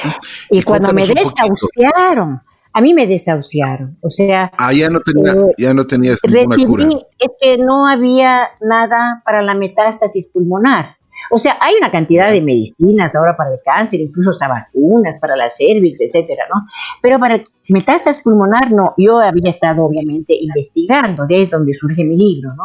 Y, 0.50 0.62
cuando 0.62 0.94
me 0.94 1.06
desahuciaron, 1.06 2.40
a 2.72 2.80
mí 2.80 2.94
me 2.94 3.06
desahuciaron, 3.06 3.98
o 4.00 4.08
sea... 4.08 4.50
Ah, 4.56 4.72
ya 4.72 4.88
no, 4.88 5.00
tenía, 5.00 5.32
eh, 5.32 5.54
ya 5.58 5.74
no 5.74 5.86
tenías 5.86 6.20
ninguna 6.26 6.56
cura. 6.66 6.88
Es 7.18 7.32
que 7.38 7.58
no 7.58 7.86
había 7.86 8.48
nada 8.62 9.22
para 9.26 9.42
la 9.42 9.54
metástasis 9.54 10.28
pulmonar. 10.28 10.96
O 11.30 11.38
sea, 11.38 11.56
hay 11.60 11.74
una 11.74 11.90
cantidad 11.90 12.30
de 12.30 12.40
medicinas 12.40 13.14
ahora 13.14 13.36
para 13.36 13.50
el 13.52 13.60
cáncer, 13.64 14.00
incluso 14.00 14.30
hasta 14.30 14.48
vacunas 14.48 15.18
para 15.18 15.36
la 15.36 15.48
cervix, 15.48 16.00
etcétera, 16.00 16.44
¿no? 16.52 16.66
Pero 17.02 17.18
para 17.18 17.40
metástasis 17.68 18.22
pulmonar 18.22 18.72
no. 18.72 18.94
Yo 18.96 19.18
había 19.18 19.50
estado 19.50 19.84
obviamente 19.84 20.34
investigando, 20.38 21.26
de 21.26 21.42
es 21.42 21.50
donde 21.50 21.74
surge 21.74 22.04
mi 22.04 22.16
libro, 22.16 22.54
¿no? 22.54 22.64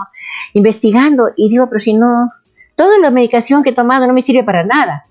Investigando 0.53 1.31
y 1.35 1.49
digo, 1.49 1.67
pero 1.67 1.79
si 1.79 1.93
no, 1.93 2.31
toda 2.75 2.97
la 2.99 3.11
medicación 3.11 3.63
que 3.63 3.71
he 3.71 3.73
tomado 3.73 4.07
no 4.07 4.13
me 4.13 4.21
sirve 4.21 4.43
para 4.43 4.63
nada. 4.63 5.05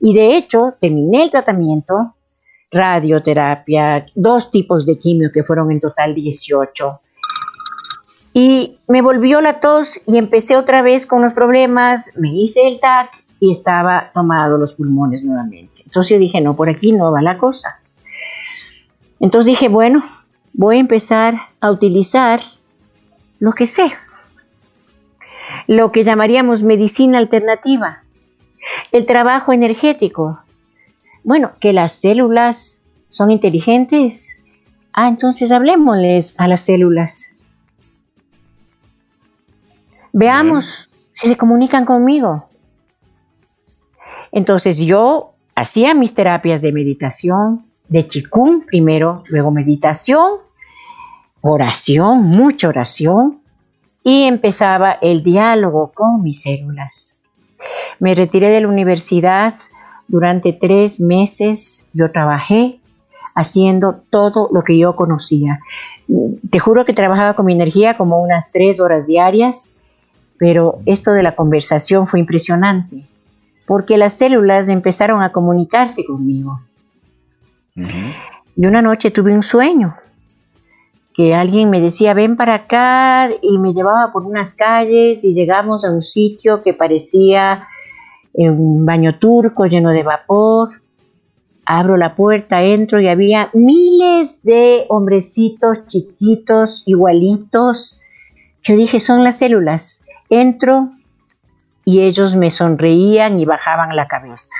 Y 0.00 0.14
de 0.14 0.36
hecho, 0.36 0.74
terminé 0.78 1.22
el 1.22 1.30
tratamiento, 1.30 2.14
radioterapia, 2.70 4.04
dos 4.14 4.50
tipos 4.50 4.84
de 4.84 4.98
quimio 4.98 5.30
que 5.32 5.42
fueron 5.42 5.70
en 5.70 5.80
total 5.80 6.14
18. 6.14 7.00
Y 8.36 8.80
me 8.88 9.00
volvió 9.00 9.40
la 9.40 9.60
tos 9.60 10.00
y 10.06 10.18
empecé 10.18 10.56
otra 10.56 10.82
vez 10.82 11.06
con 11.06 11.22
los 11.22 11.32
problemas, 11.32 12.10
me 12.16 12.34
hice 12.34 12.66
el 12.66 12.80
TAC 12.80 13.12
y 13.38 13.52
estaba 13.52 14.10
tomado 14.12 14.58
los 14.58 14.74
pulmones 14.74 15.22
nuevamente. 15.22 15.82
Entonces 15.84 16.10
yo 16.10 16.18
dije, 16.18 16.40
no, 16.40 16.56
por 16.56 16.68
aquí 16.68 16.90
no 16.90 17.12
va 17.12 17.22
la 17.22 17.38
cosa. 17.38 17.80
Entonces 19.20 19.46
dije, 19.46 19.68
bueno, 19.68 20.02
voy 20.52 20.78
a 20.78 20.80
empezar 20.80 21.34
a 21.60 21.70
utilizar 21.70 22.40
lo 23.38 23.52
que 23.52 23.66
sé, 23.66 23.92
lo 25.68 25.92
que 25.92 26.02
llamaríamos 26.02 26.64
medicina 26.64 27.18
alternativa, 27.18 28.02
el 28.90 29.06
trabajo 29.06 29.52
energético, 29.52 30.40
bueno, 31.22 31.52
que 31.60 31.72
las 31.72 32.00
células 32.00 32.84
son 33.08 33.30
inteligentes. 33.30 34.44
Ah, 34.92 35.08
entonces 35.08 35.52
hablemosles 35.52 36.34
a 36.38 36.48
las 36.48 36.62
células. 36.62 37.33
Veamos 40.16 40.88
si 41.10 41.26
se 41.26 41.36
comunican 41.36 41.84
conmigo. 41.84 42.48
Entonces 44.30 44.78
yo 44.78 45.34
hacía 45.56 45.92
mis 45.92 46.14
terapias 46.14 46.62
de 46.62 46.70
meditación, 46.70 47.66
de 47.88 48.06
chikung 48.06 48.64
primero, 48.64 49.24
luego 49.26 49.50
meditación, 49.50 50.34
oración, 51.40 52.22
mucha 52.22 52.68
oración, 52.68 53.40
y 54.04 54.22
empezaba 54.24 54.92
el 55.02 55.24
diálogo 55.24 55.90
con 55.92 56.22
mis 56.22 56.42
células. 56.42 57.18
Me 57.98 58.14
retiré 58.14 58.50
de 58.50 58.60
la 58.60 58.68
universidad 58.68 59.54
durante 60.06 60.52
tres 60.52 61.00
meses 61.00 61.88
yo 61.92 62.12
trabajé 62.12 62.78
haciendo 63.34 63.96
todo 64.10 64.48
lo 64.52 64.62
que 64.62 64.78
yo 64.78 64.94
conocía. 64.94 65.58
Te 66.52 66.60
juro 66.60 66.84
que 66.84 66.92
trabajaba 66.92 67.34
con 67.34 67.46
mi 67.46 67.52
energía 67.52 67.96
como 67.96 68.22
unas 68.22 68.52
tres 68.52 68.78
horas 68.78 69.08
diarias, 69.08 69.74
pero 70.38 70.80
esto 70.86 71.12
de 71.12 71.22
la 71.22 71.34
conversación 71.34 72.06
fue 72.06 72.20
impresionante, 72.20 73.04
porque 73.66 73.96
las 73.96 74.14
células 74.14 74.68
empezaron 74.68 75.22
a 75.22 75.30
comunicarse 75.30 76.04
conmigo. 76.04 76.60
Y 78.56 78.66
una 78.66 78.82
noche 78.82 79.10
tuve 79.10 79.34
un 79.34 79.42
sueño, 79.42 79.96
que 81.14 81.34
alguien 81.34 81.70
me 81.70 81.80
decía, 81.80 82.12
ven 82.12 82.36
para 82.36 82.54
acá, 82.54 83.30
y 83.40 83.58
me 83.58 83.72
llevaba 83.72 84.12
por 84.12 84.24
unas 84.24 84.54
calles 84.54 85.22
y 85.24 85.32
llegamos 85.32 85.84
a 85.84 85.90
un 85.90 86.02
sitio 86.02 86.62
que 86.62 86.74
parecía 86.74 87.68
un 88.32 88.84
baño 88.84 89.16
turco 89.18 89.66
lleno 89.66 89.90
de 89.90 90.02
vapor. 90.02 90.70
Abro 91.66 91.96
la 91.96 92.14
puerta, 92.14 92.62
entro 92.62 93.00
y 93.00 93.08
había 93.08 93.48
miles 93.54 94.42
de 94.42 94.84
hombrecitos 94.88 95.86
chiquitos, 95.86 96.82
igualitos, 96.84 98.02
Yo 98.62 98.76
dije, 98.76 98.98
son 98.98 99.22
las 99.22 99.38
células. 99.38 100.03
Entro 100.40 100.92
y 101.84 102.00
ellos 102.00 102.36
me 102.36 102.50
sonreían 102.50 103.38
y 103.38 103.44
bajaban 103.44 103.94
la 103.94 104.08
cabeza. 104.08 104.56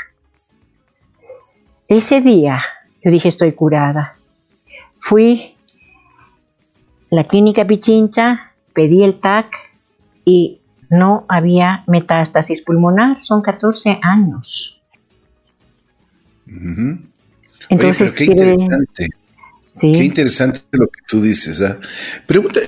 Ese 1.89 2.21
día 2.21 2.61
yo 3.05 3.11
dije, 3.11 3.29
estoy 3.29 3.53
curada. 3.53 4.17
Fui 4.99 5.55
a 7.11 7.17
la 7.17 7.25
clínica 7.25 7.67
Pichincha, 7.67 8.53
pedí 8.73 9.05
el 9.05 9.21
TAC 9.21 9.55
y 10.25 10.61
no 10.89 11.27
había 11.29 11.85
metástasis 11.87 12.63
pulmonar. 12.63 13.21
Son 13.21 13.43
14 13.43 13.99
años. 14.03 14.81
Entonces, 17.69 18.17
qué 18.17 18.25
interesante. 18.25 19.09
Qué 19.81 20.05
interesante 20.05 20.61
lo 20.71 20.87
que 20.87 21.01
tú 21.09 21.21
dices. 21.21 21.61
¿ah? 21.61 21.79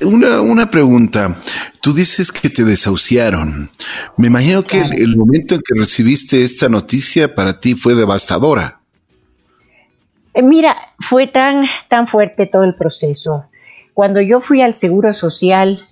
una, 0.02 0.40
una, 0.40 0.70
pregunta. 0.70 1.38
Tú 1.80 1.92
dices 1.92 2.32
que 2.32 2.50
te 2.50 2.64
desahuciaron. 2.64 3.70
Me 4.16 4.26
imagino 4.26 4.64
que 4.64 4.80
el, 4.80 5.16
momento 5.16 5.54
en 5.54 5.60
que 5.60 5.78
recibiste 5.78 6.42
esta 6.42 6.68
noticia 6.68 7.32
para 7.32 7.60
ti 7.60 7.74
fue 7.74 7.94
devastadora. 7.94 8.80
Eh, 10.34 10.42
mira, 10.42 10.76
fue 10.98 11.28
tan, 11.28 11.62
tan 11.88 12.08
fuerte 12.08 12.46
todo 12.46 12.64
el 12.64 12.74
proceso. 12.74 13.44
Cuando 13.94 14.20
yo 14.20 14.40
fui 14.40 14.60
al 14.60 14.74
Seguro 14.74 15.12
Social, 15.12 15.86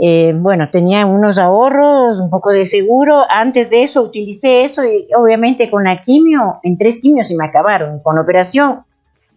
eh, 0.00 0.32
bueno, 0.34 0.70
tenía 0.70 1.04
unos 1.04 1.36
ahorros, 1.36 2.18
un 2.18 2.30
poco 2.30 2.50
de 2.50 2.64
seguro. 2.64 3.24
Antes 3.28 3.68
de 3.68 3.82
eso 3.82 4.02
utilicé 4.02 4.64
eso 4.64 4.84
y 4.84 5.06
obviamente 5.14 5.70
con 5.70 5.84
la 5.84 6.02
quimio, 6.02 6.60
en 6.62 6.78
tres 6.78 7.00
quimios 7.02 7.30
y 7.30 7.34
me 7.34 7.44
acabaron. 7.44 8.00
Con 8.00 8.16
la 8.16 8.22
operación 8.22 8.86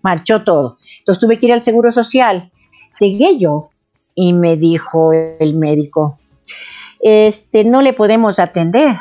marchó 0.01 0.43
todo. 0.43 0.77
Entonces 0.99 1.19
tuve 1.19 1.39
que 1.39 1.47
ir 1.47 1.53
al 1.53 1.63
Seguro 1.63 1.91
Social. 1.91 2.51
Llegué 2.99 3.37
yo 3.37 3.69
y 4.15 4.33
me 4.33 4.57
dijo 4.57 5.13
el 5.13 5.55
médico, 5.55 6.17
este, 6.99 7.63
no 7.63 7.81
le 7.81 7.93
podemos 7.93 8.39
atender. 8.39 8.95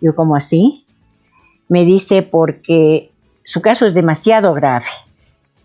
Yo, 0.00 0.14
¿cómo 0.14 0.36
así? 0.36 0.86
Me 1.68 1.84
dice, 1.84 2.22
porque 2.22 3.10
su 3.44 3.60
caso 3.60 3.86
es 3.86 3.94
demasiado 3.94 4.54
grave 4.54 4.86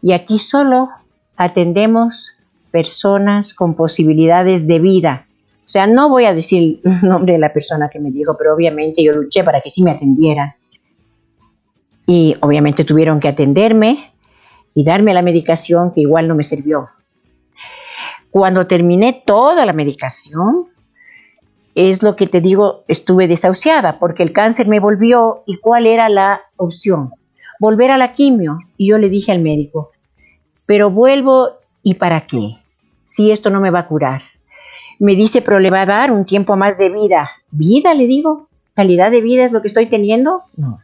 y 0.02 0.14
aquí 0.14 0.38
solo 0.38 0.90
atendemos 1.36 2.38
personas 2.72 3.54
con 3.54 3.76
posibilidades 3.76 4.68
de 4.68 4.80
vida. 4.80 5.26
O 5.66 5.70
sea, 5.70 5.88
no 5.88 6.10
voy 6.10 6.26
a 6.26 6.34
decir 6.34 6.80
el 6.84 6.92
nombre 7.10 7.34
de 7.34 7.40
la 7.40 7.54
persona 7.54 7.90
que 7.90 8.00
me 8.00 8.12
dijo, 8.12 8.36
pero 8.38 8.54
obviamente 8.54 9.04
yo 9.04 9.12
luché 9.12 9.44
para 9.44 9.62
que 9.62 9.70
sí 9.70 9.84
me 9.84 9.92
atendieran. 9.92 10.54
Y 12.06 12.36
obviamente 12.40 12.86
tuvieron 12.86 13.20
que 13.20 13.28
atenderme 13.28 14.14
y 14.78 14.84
darme 14.84 15.16
la 15.16 15.24
medicación 15.24 15.92
que 15.92 16.02
igual 16.02 16.28
no 16.28 16.36
me 16.36 16.44
sirvió. 16.44 16.90
Cuando 18.30 18.68
terminé 18.68 19.24
toda 19.26 19.66
la 19.66 19.74
medicación, 19.74 20.68
es 21.74 22.04
lo 22.04 22.16
que 22.16 22.28
te 22.28 22.42
digo, 22.42 22.84
estuve 22.88 23.28
desahuciada 23.28 23.98
porque 23.98 24.22
el 24.22 24.34
cáncer 24.34 24.68
me 24.68 24.80
volvió 24.80 25.42
y 25.48 25.58
cuál 25.58 25.88
era 25.88 26.10
la 26.10 26.42
opción. 26.58 27.12
Volver 27.60 27.90
a 27.90 27.98
la 27.98 28.12
quimio. 28.12 28.60
Y 28.78 28.90
yo 28.90 29.00
le 29.00 29.10
dije 29.10 29.32
al 29.32 29.42
médico, 29.42 29.90
pero 30.68 30.92
vuelvo 30.92 31.54
y 31.82 31.96
para 31.96 32.28
qué, 32.28 32.58
si 33.02 33.32
esto 33.32 33.50
no 33.50 33.60
me 33.60 33.72
va 33.72 33.80
a 33.80 33.88
curar. 33.88 34.22
Me 35.00 35.16
dice, 35.16 35.42
pero 35.42 35.60
le 35.60 35.72
va 35.72 35.82
a 35.82 35.86
dar 35.88 36.12
un 36.12 36.24
tiempo 36.24 36.56
más 36.56 36.78
de 36.78 36.90
vida. 36.92 37.28
¿Vida? 37.50 37.96
Le 37.96 38.06
digo. 38.06 38.48
¿Calidad 38.76 39.10
de 39.10 39.22
vida 39.22 39.44
es 39.44 39.54
lo 39.54 39.62
que 39.62 39.70
estoy 39.70 39.88
teniendo? 39.88 40.44
No. 40.56 40.78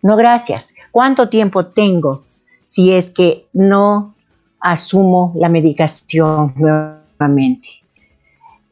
No, 0.00 0.14
gracias. 0.14 0.76
¿Cuánto 0.92 1.28
tiempo 1.28 1.66
tengo? 1.66 2.22
Si 2.66 2.92
es 2.92 3.10
que 3.10 3.46
no 3.54 4.14
asumo 4.60 5.32
la 5.36 5.48
medicación 5.48 6.52
nuevamente. 6.56 7.68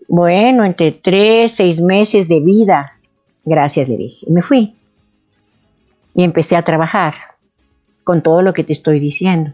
Bueno, 0.09 0.65
entre 0.65 0.93
tres, 0.93 1.53
seis 1.53 1.81
meses 1.81 2.29
de 2.29 2.41
vida, 2.41 2.99
gracias 3.45 3.89
le 3.89 3.97
dije. 3.97 4.27
Y 4.29 4.33
me 4.33 4.43
fui. 4.43 4.75
Y 6.15 6.25
empecé 6.25 6.57
a 6.57 6.63
trabajar 6.63 7.15
con 8.03 8.23
todo 8.23 8.43
lo 8.43 8.53
que 8.53 8.65
te 8.65 8.73
estoy 8.73 8.99
diciendo. 9.01 9.53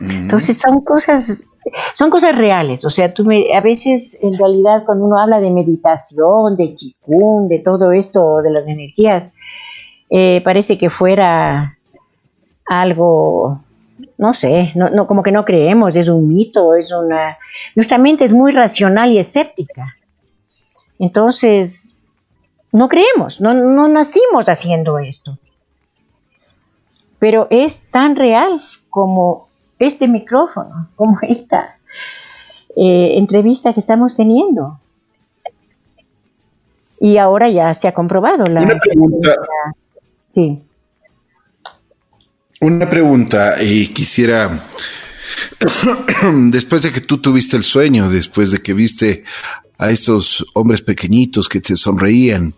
Entonces 0.00 0.56
son 0.56 0.80
cosas, 0.80 1.50
son 1.94 2.08
cosas 2.08 2.38
reales. 2.38 2.84
O 2.86 2.90
sea, 2.90 3.12
tú 3.12 3.24
me, 3.24 3.52
a 3.52 3.60
veces 3.60 4.16
en 4.22 4.38
realidad 4.38 4.84
cuando 4.86 5.04
uno 5.04 5.18
habla 5.18 5.40
de 5.40 5.50
meditación, 5.50 6.56
de 6.56 6.72
chikung, 6.72 7.48
de 7.48 7.58
todo 7.58 7.92
esto, 7.92 8.40
de 8.40 8.50
las 8.50 8.66
energías, 8.66 9.34
eh, 10.08 10.40
parece 10.42 10.78
que 10.78 10.88
fuera 10.88 11.76
algo, 12.70 13.60
no 14.16 14.32
sé, 14.32 14.72
no, 14.76 15.06
como 15.08 15.24
que 15.24 15.32
no 15.32 15.44
creemos, 15.44 15.96
es 15.96 16.08
un 16.08 16.28
mito, 16.28 16.76
es 16.76 16.92
una... 16.92 17.36
Nuestra 17.74 17.98
mente 17.98 18.24
es 18.24 18.32
muy 18.32 18.52
racional 18.52 19.10
y 19.10 19.18
escéptica. 19.18 19.96
Entonces, 21.00 21.98
no 22.70 22.88
creemos, 22.88 23.40
no, 23.40 23.54
no 23.54 23.88
nacimos 23.88 24.48
haciendo 24.48 25.00
esto. 25.00 25.36
Pero 27.18 27.48
es 27.50 27.90
tan 27.90 28.14
real 28.14 28.62
como 28.88 29.48
este 29.80 30.06
micrófono, 30.06 30.90
como 30.94 31.18
esta 31.22 31.76
eh, 32.76 33.14
entrevista 33.16 33.72
que 33.72 33.80
estamos 33.80 34.14
teniendo. 34.14 34.78
Y 37.00 37.16
ahora 37.16 37.48
ya 37.48 37.74
se 37.74 37.88
ha 37.88 37.94
comprobado 37.94 38.44
la... 38.46 38.62
Una 38.62 38.78
pregunta. 38.78 39.34
Sí. 40.28 40.62
Una 42.62 42.90
pregunta, 42.90 43.56
y 43.62 43.86
quisiera, 43.86 44.62
después 46.50 46.82
de 46.82 46.92
que 46.92 47.00
tú 47.00 47.16
tuviste 47.16 47.56
el 47.56 47.64
sueño, 47.64 48.10
después 48.10 48.50
de 48.50 48.60
que 48.60 48.74
viste 48.74 49.24
a 49.78 49.90
estos 49.90 50.44
hombres 50.52 50.82
pequeñitos 50.82 51.48
que 51.48 51.62
te 51.62 51.74
sonreían 51.74 52.54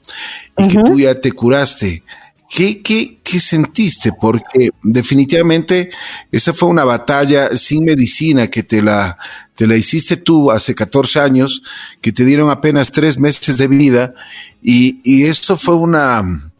y 0.58 0.66
que 0.66 0.82
tú 0.82 0.98
ya 0.98 1.20
te 1.20 1.30
curaste, 1.30 2.02
¿qué, 2.50 2.82
qué, 2.82 3.20
qué 3.22 3.38
sentiste? 3.38 4.12
Porque 4.20 4.70
definitivamente 4.82 5.90
esa 6.32 6.52
fue 6.52 6.68
una 6.68 6.82
batalla 6.82 7.56
sin 7.56 7.84
medicina 7.84 8.48
que 8.48 8.64
te 8.64 8.82
la, 8.82 9.16
te 9.54 9.68
la 9.68 9.76
hiciste 9.76 10.16
tú 10.16 10.50
hace 10.50 10.74
14 10.74 11.20
años, 11.20 11.62
que 12.00 12.10
te 12.10 12.24
dieron 12.24 12.50
apenas 12.50 12.90
tres 12.90 13.20
meses 13.20 13.56
de 13.56 13.68
vida 13.68 14.14
y, 14.60 14.98
y 15.04 15.26
esto 15.26 15.56
fue 15.56 15.76
una 15.76 16.51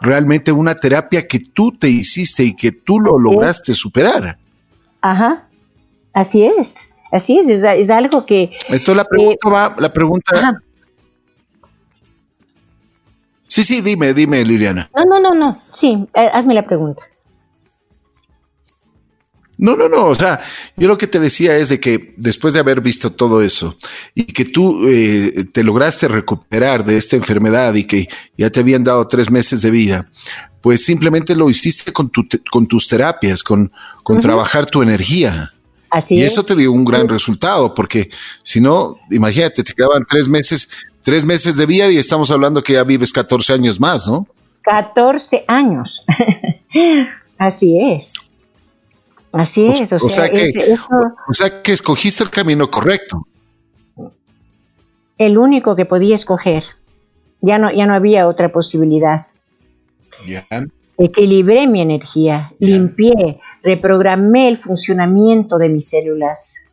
realmente 0.00 0.52
una 0.52 0.74
terapia 0.74 1.26
que 1.26 1.38
tú 1.38 1.72
te 1.72 1.88
hiciste 1.88 2.44
y 2.44 2.54
que 2.54 2.72
tú 2.72 3.00
lo 3.00 3.18
lograste 3.18 3.74
superar. 3.74 4.38
Ajá, 5.00 5.46
así 6.12 6.44
es, 6.44 6.92
así 7.12 7.38
es, 7.38 7.48
es, 7.48 7.90
algo 7.90 8.24
que... 8.26 8.52
Esto 8.68 8.94
la 8.94 9.04
pregunta 9.04 9.48
va, 9.48 9.76
la 9.78 9.92
pregunta... 9.92 10.60
Sí, 13.46 13.62
sí, 13.62 13.80
dime, 13.82 14.14
dime, 14.14 14.44
Liliana. 14.44 14.90
No, 14.96 15.04
no, 15.04 15.20
no, 15.20 15.34
no, 15.34 15.62
sí, 15.72 16.08
eh, 16.14 16.28
hazme 16.32 16.54
la 16.54 16.66
pregunta. 16.66 17.02
No, 19.58 19.76
no, 19.76 19.88
no. 19.88 20.06
O 20.06 20.14
sea, 20.14 20.40
yo 20.76 20.88
lo 20.88 20.98
que 20.98 21.06
te 21.06 21.20
decía 21.20 21.56
es 21.56 21.68
de 21.68 21.78
que 21.78 22.14
después 22.16 22.54
de 22.54 22.60
haber 22.60 22.80
visto 22.80 23.10
todo 23.10 23.42
eso 23.42 23.76
y 24.14 24.24
que 24.24 24.44
tú 24.44 24.86
eh, 24.88 25.46
te 25.52 25.62
lograste 25.62 26.08
recuperar 26.08 26.84
de 26.84 26.96
esta 26.96 27.16
enfermedad 27.16 27.74
y 27.74 27.84
que 27.84 28.08
ya 28.36 28.50
te 28.50 28.60
habían 28.60 28.84
dado 28.84 29.06
tres 29.06 29.30
meses 29.30 29.62
de 29.62 29.70
vida, 29.70 30.10
pues 30.60 30.84
simplemente 30.84 31.36
lo 31.36 31.50
hiciste 31.50 31.92
con, 31.92 32.10
tu, 32.10 32.26
con 32.50 32.66
tus 32.66 32.88
terapias, 32.88 33.42
con, 33.42 33.70
con 34.02 34.18
trabajar 34.18 34.66
tu 34.66 34.82
energía. 34.82 35.52
Así 35.90 36.16
y 36.16 36.22
eso 36.22 36.42
te 36.42 36.56
dio 36.56 36.72
un 36.72 36.84
gran 36.84 37.08
resultado, 37.08 37.72
porque 37.74 38.10
si 38.42 38.60
no, 38.60 38.96
imagínate, 39.10 39.62
te 39.62 39.72
quedaban 39.72 40.04
tres 40.08 40.26
meses, 40.26 40.68
tres 41.02 41.24
meses 41.24 41.56
de 41.56 41.66
vida 41.66 41.88
y 41.90 41.98
estamos 41.98 42.30
hablando 42.32 42.62
que 42.62 42.72
ya 42.72 42.82
vives 42.82 43.12
14 43.12 43.52
años 43.52 43.78
más, 43.78 44.08
¿no? 44.08 44.26
14 44.62 45.44
años. 45.46 46.04
Así 47.38 47.78
es. 47.78 48.14
Así 49.34 49.66
es, 49.66 49.92
o, 49.92 49.98
sea, 49.98 50.28
que, 50.28 50.52
o 51.28 51.32
sea 51.32 51.60
que 51.62 51.72
escogiste 51.72 52.22
el 52.22 52.30
camino 52.30 52.70
correcto. 52.70 53.26
El 55.18 55.38
único 55.38 55.74
que 55.74 55.84
podía 55.84 56.14
escoger. 56.14 56.64
Ya 57.40 57.58
no, 57.58 57.72
ya 57.72 57.86
no 57.86 57.94
había 57.94 58.28
otra 58.28 58.52
posibilidad. 58.52 59.26
Equilibré 60.96 61.66
mi 61.66 61.80
energía, 61.80 62.52
limpié, 62.60 63.40
reprogramé 63.62 64.46
el 64.48 64.56
funcionamiento 64.56 65.58
de 65.58 65.68
mis 65.68 65.88
células. 65.88 66.68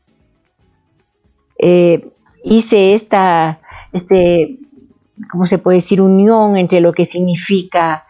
Eh, 1.57 2.11
hice 2.43 2.93
esta, 2.93 3.59
este, 3.91 4.59
¿cómo 5.31 5.45
se 5.45 5.57
puede 5.57 5.79
decir? 5.79 5.99
Unión 5.99 6.57
entre 6.57 6.79
lo 6.79 6.93
que 6.93 7.05
significa 7.05 8.05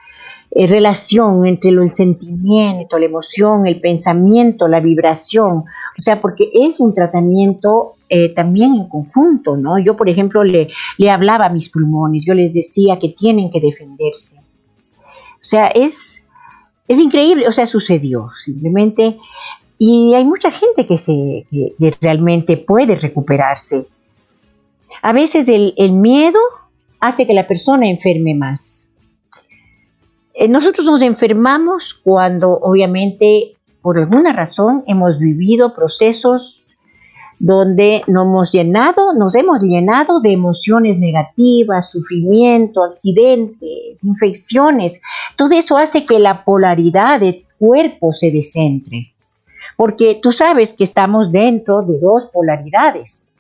eh, 0.52 0.68
relación 0.68 1.46
entre 1.46 1.72
el 1.72 1.90
sentimiento, 1.92 3.00
la 3.00 3.06
emoción, 3.06 3.68
el 3.68 3.80
pensamiento, 3.80 4.68
la 4.68 4.80
vibración. 4.80 5.64
O 5.98 6.02
sea, 6.02 6.22
porque 6.22 6.50
es 6.54 6.80
un 6.80 6.94
tratamiento 6.94 7.96
eh, 8.10 8.30
también 8.30 8.76
en 8.76 8.90
conjunto, 8.90 9.56
¿no? 9.56 9.80
Yo, 9.80 9.96
por 9.96 10.10
ejemplo, 10.10 10.44
le, 10.44 10.70
le 10.98 11.10
hablaba 11.10 11.46
a 11.46 11.50
mis 11.50 11.70
pulmones, 11.70 12.26
yo 12.26 12.34
les 12.34 12.54
decía 12.54 13.00
que 13.00 13.10
tienen 13.10 13.50
que 13.50 13.62
defenderse. 13.62 14.42
O 15.42 15.44
sea, 15.44 15.68
es, 15.68 16.30
es 16.88 17.00
increíble, 17.00 17.48
o 17.48 17.52
sea, 17.52 17.66
sucedió 17.66 18.30
simplemente. 18.44 19.18
Y 19.78 20.14
hay 20.14 20.24
mucha 20.24 20.52
gente 20.52 20.86
que, 20.86 21.00
se, 21.00 21.48
que 21.50 21.94
realmente 22.00 22.58
puede 22.58 22.96
recuperarse. 22.96 23.88
A 25.02 25.14
veces 25.14 25.48
el, 25.48 25.94
miedo 25.94 26.40
hace 27.00 27.26
que 27.26 27.34
la 27.34 27.48
persona 27.48 27.90
enferme 27.90 28.36
más. 28.36 28.91
Eh, 30.42 30.48
nosotros 30.48 30.88
nos 30.88 31.04
enfermamos 31.04 31.94
cuando 31.94 32.50
obviamente 32.50 33.54
por 33.84 34.00
alguna 34.00 34.34
razón 34.34 34.84
hemos 34.88 35.20
vivido 35.20 35.76
procesos 35.76 36.64
donde 37.38 38.02
nos 38.08 38.26
hemos 38.26 38.52
llenado, 38.52 39.14
nos 39.14 39.36
hemos 39.36 39.62
llenado 39.62 40.20
de 40.20 40.32
emociones 40.32 40.98
negativas, 40.98 41.92
sufrimiento, 41.92 42.84
accidentes, 42.84 44.04
infecciones. 44.04 45.04
Todo 45.36 45.52
eso 45.52 45.78
hace 45.78 46.08
que 46.08 46.18
la 46.18 46.44
polaridad 46.44 47.20
del 47.20 47.46
cuerpo 47.60 48.12
se 48.12 48.32
descentre. 48.32 49.14
Porque 49.78 50.20
tú 50.24 50.32
sabes 50.32 50.74
que 50.74 50.86
estamos 50.86 51.32
dentro 51.32 51.84
de 51.84 52.00
dos 52.00 52.32
polaridades. 52.34 53.32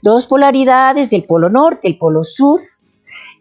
Dos 0.00 0.26
polaridades, 0.26 1.12
el 1.12 1.24
polo 1.24 1.50
norte, 1.50 1.88
el 1.88 1.98
polo 1.98 2.24
sur, 2.24 2.58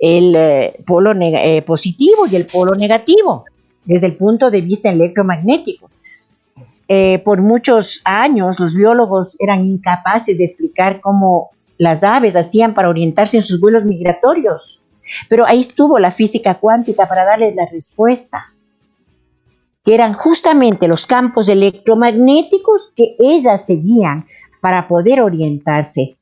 el 0.01 0.35
eh, 0.35 0.83
polo 0.85 1.11
eh, 1.13 1.61
positivo 1.61 2.25
y 2.29 2.35
el 2.35 2.47
polo 2.47 2.73
negativo, 2.73 3.45
desde 3.85 4.07
el 4.07 4.17
punto 4.17 4.49
de 4.49 4.61
vista 4.61 4.89
electromagnético. 4.89 5.89
Eh, 6.87 7.19
por 7.23 7.41
muchos 7.41 8.01
años 8.03 8.59
los 8.59 8.73
biólogos 8.73 9.39
eran 9.39 9.63
incapaces 9.63 10.37
de 10.37 10.43
explicar 10.43 10.99
cómo 11.01 11.51
las 11.77 12.03
aves 12.03 12.35
hacían 12.35 12.73
para 12.73 12.89
orientarse 12.89 13.37
en 13.37 13.43
sus 13.43 13.61
vuelos 13.61 13.85
migratorios. 13.85 14.81
Pero 15.29 15.45
ahí 15.45 15.59
estuvo 15.59 15.99
la 15.99 16.11
física 16.11 16.55
cuántica 16.55 17.05
para 17.05 17.23
darles 17.23 17.55
la 17.55 17.67
respuesta, 17.71 18.53
que 19.85 19.93
eran 19.93 20.13
justamente 20.13 20.87
los 20.87 21.05
campos 21.05 21.47
electromagnéticos 21.47 22.91
que 22.95 23.15
ellas 23.19 23.65
seguían 23.65 24.25
para 24.61 24.87
poder 24.87 25.21
orientarse. 25.21 26.17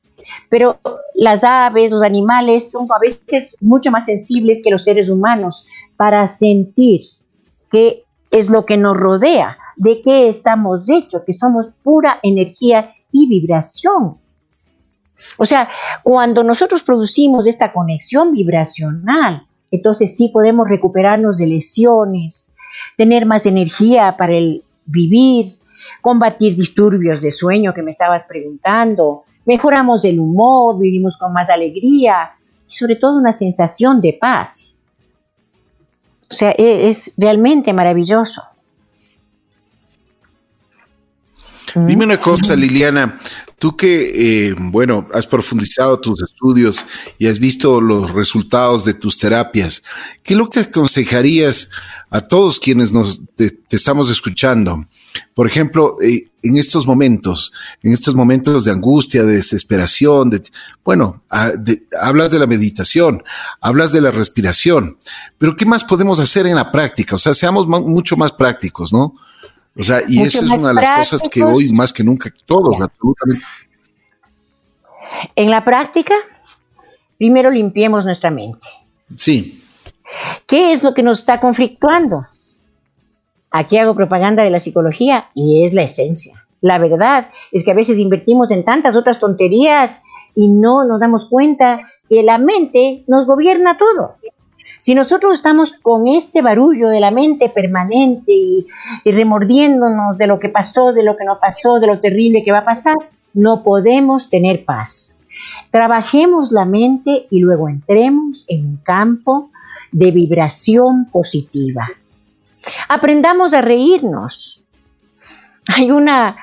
Pero 0.48 0.78
las 1.14 1.44
aves, 1.44 1.90
los 1.90 2.02
animales 2.02 2.70
son 2.70 2.86
a 2.90 2.98
veces 2.98 3.56
mucho 3.60 3.90
más 3.90 4.06
sensibles 4.06 4.62
que 4.62 4.70
los 4.70 4.84
seres 4.84 5.08
humanos 5.10 5.66
para 5.96 6.26
sentir 6.26 7.02
qué 7.70 8.04
es 8.30 8.48
lo 8.48 8.64
que 8.64 8.76
nos 8.76 8.96
rodea 8.96 9.58
de 9.76 10.02
qué 10.02 10.28
estamos 10.28 10.82
hechos, 10.88 11.22
que 11.24 11.32
somos 11.32 11.72
pura 11.82 12.20
energía 12.22 12.92
y 13.12 13.28
vibración. 13.28 14.18
O 15.38 15.44
sea, 15.44 15.68
cuando 16.02 16.44
nosotros 16.44 16.82
producimos 16.82 17.46
esta 17.46 17.72
conexión 17.72 18.32
vibracional, 18.32 19.46
entonces 19.70 20.16
sí 20.16 20.28
podemos 20.28 20.68
recuperarnos 20.68 21.36
de 21.36 21.46
lesiones, 21.46 22.56
tener 22.96 23.26
más 23.26 23.46
energía 23.46 24.16
para 24.18 24.34
el 24.34 24.64
vivir, 24.84 25.54
combatir 26.02 26.56
disturbios 26.56 27.20
de 27.20 27.30
sueño 27.30 27.72
que 27.74 27.82
me 27.82 27.90
estabas 27.90 28.24
preguntando, 28.24 29.24
mejoramos 29.44 30.04
el 30.04 30.20
humor, 30.20 30.78
vivimos 30.78 31.16
con 31.16 31.32
más 31.32 31.50
alegría 31.50 32.30
y 32.68 32.72
sobre 32.72 32.96
todo 32.96 33.16
una 33.16 33.32
sensación 33.32 34.00
de 34.00 34.16
paz. 34.20 34.80
O 36.30 36.34
sea, 36.34 36.52
e-, 36.52 36.88
es 36.88 37.14
realmente 37.16 37.72
maravilloso. 37.72 38.42
Dime 41.74 42.04
una 42.04 42.16
cosa, 42.16 42.56
Liliana, 42.56 43.18
tú 43.60 43.76
que, 43.76 44.48
eh, 44.48 44.54
bueno, 44.58 45.06
has 45.12 45.26
profundizado 45.26 46.00
tus 46.00 46.22
estudios 46.22 46.86
y 47.18 47.26
has 47.26 47.38
visto 47.38 47.78
los 47.78 48.10
resultados 48.10 48.86
de 48.86 48.94
tus 48.94 49.18
terapias, 49.18 49.82
¿qué 50.22 50.32
es 50.32 50.38
lo 50.38 50.48
que 50.48 50.60
aconsejarías 50.60 51.68
a 52.08 52.22
todos 52.22 52.58
quienes 52.58 52.90
nos 52.90 53.20
te, 53.36 53.60
estamos 53.70 54.10
escuchando? 54.10 54.86
Por 55.34 55.46
ejemplo, 55.46 55.98
eh, 56.00 56.30
en 56.42 56.56
estos 56.56 56.86
momentos, 56.86 57.52
en 57.82 57.92
estos 57.92 58.14
momentos 58.14 58.64
de 58.64 58.72
angustia, 58.72 59.24
de 59.24 59.34
desesperación, 59.34 60.30
de, 60.30 60.42
bueno, 60.82 61.22
hablas 62.00 62.30
de 62.30 62.38
la 62.38 62.46
meditación, 62.46 63.22
hablas 63.60 63.92
de 63.92 64.00
la 64.00 64.10
respiración, 64.10 64.96
pero 65.36 65.54
¿qué 65.54 65.66
más 65.66 65.84
podemos 65.84 66.18
hacer 66.18 66.46
en 66.46 66.54
la 66.54 66.72
práctica? 66.72 67.16
O 67.16 67.18
sea, 67.18 67.34
seamos 67.34 67.66
mucho 67.66 68.16
más 68.16 68.32
prácticos, 68.32 68.90
¿no? 68.90 69.16
O 69.76 69.82
sea, 69.82 70.02
y 70.06 70.20
eso 70.20 70.44
es 70.44 70.50
una 70.50 70.68
de 70.68 70.74
las 70.74 70.98
cosas 70.98 71.28
que 71.28 71.42
hoy 71.42 71.72
más 71.72 71.92
que 71.92 72.02
nunca 72.02 72.32
todos, 72.44 72.80
absolutamente. 72.80 73.44
En 75.36 75.50
la 75.50 75.64
práctica, 75.64 76.14
primero 77.18 77.50
limpiemos 77.50 78.04
nuestra 78.04 78.30
mente. 78.30 78.66
Sí. 79.16 79.62
¿Qué 80.46 80.72
es 80.72 80.82
lo 80.82 80.94
que 80.94 81.02
nos 81.02 81.20
está 81.20 81.40
conflictuando? 81.40 82.26
Aquí 83.50 83.78
hago 83.78 83.94
propaganda 83.94 84.42
de 84.42 84.50
la 84.50 84.58
psicología 84.58 85.30
y 85.34 85.64
es 85.64 85.72
la 85.72 85.82
esencia. 85.82 86.46
La 86.60 86.78
verdad 86.78 87.30
es 87.52 87.64
que 87.64 87.70
a 87.70 87.74
veces 87.74 87.98
invertimos 87.98 88.50
en 88.50 88.64
tantas 88.64 88.96
otras 88.96 89.18
tonterías 89.18 90.02
y 90.34 90.48
no 90.48 90.84
nos 90.84 91.00
damos 91.00 91.28
cuenta 91.28 91.80
que 92.08 92.22
la 92.22 92.38
mente 92.38 93.04
nos 93.06 93.26
gobierna 93.26 93.76
todo. 93.76 94.16
Si 94.80 94.94
nosotros 94.94 95.34
estamos 95.34 95.74
con 95.74 96.08
este 96.08 96.40
barullo 96.40 96.88
de 96.88 97.00
la 97.00 97.10
mente 97.10 97.50
permanente 97.50 98.32
y, 98.32 98.66
remordiéndonos 99.04 100.16
de 100.16 100.26
lo 100.26 100.38
que 100.38 100.48
pasó, 100.48 100.94
de 100.94 101.02
lo 101.02 101.18
que 101.18 101.24
no 101.24 101.38
pasó, 101.38 101.78
de 101.80 101.86
lo 101.86 102.00
terrible 102.00 102.42
que 102.42 102.50
va 102.50 102.60
a 102.60 102.64
pasar, 102.64 102.96
no 103.34 103.62
podemos 103.62 104.30
tener 104.30 104.64
paz. 104.64 105.20
Trabajemos 105.70 106.50
la 106.50 106.64
mente 106.64 107.26
y 107.30 107.40
luego 107.40 107.68
entremos 107.68 108.46
en 108.48 108.64
un 108.64 108.76
campo 108.78 109.50
de 109.92 110.12
vibración 110.12 111.04
positiva. 111.12 111.86
Aprendamos 112.88 113.52
a 113.52 113.60
reírnos. 113.60 114.64
Hay 115.76 115.90
una, 115.90 116.36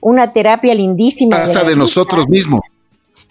una 0.00 0.32
terapia 0.32 0.74
lindísima. 0.74 1.36
Hasta 1.36 1.62
de, 1.62 1.76
nosotros 1.76 2.26
mismos. 2.26 2.62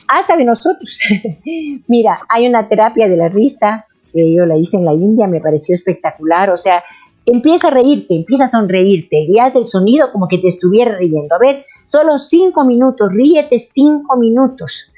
Hasta 0.07 0.37
de 0.37 0.45
nosotros. 0.45 0.99
Mira, 1.87 2.19
hay 2.29 2.47
una 2.47 2.67
terapia 2.67 3.09
de 3.09 3.17
la 3.17 3.27
risa 3.27 3.87
yo 4.13 4.45
la 4.45 4.57
hice 4.57 4.77
en 4.77 4.85
la 4.85 4.93
India, 4.93 5.27
me 5.27 5.39
pareció 5.39 5.75
espectacular, 5.75 6.49
o 6.49 6.57
sea, 6.57 6.83
empieza 7.25 7.67
a 7.67 7.71
reírte, 7.71 8.15
empieza 8.15 8.45
a 8.45 8.47
sonreírte 8.47 9.23
y 9.27 9.39
haz 9.39 9.55
el 9.55 9.65
sonido 9.65 10.11
como 10.11 10.27
que 10.27 10.37
te 10.37 10.47
estuviera 10.47 10.97
riendo. 10.97 11.35
A 11.35 11.39
ver, 11.39 11.65
solo 11.85 12.17
cinco 12.17 12.65
minutos, 12.65 13.13
ríete 13.13 13.59
cinco 13.59 14.17
minutos. 14.17 14.91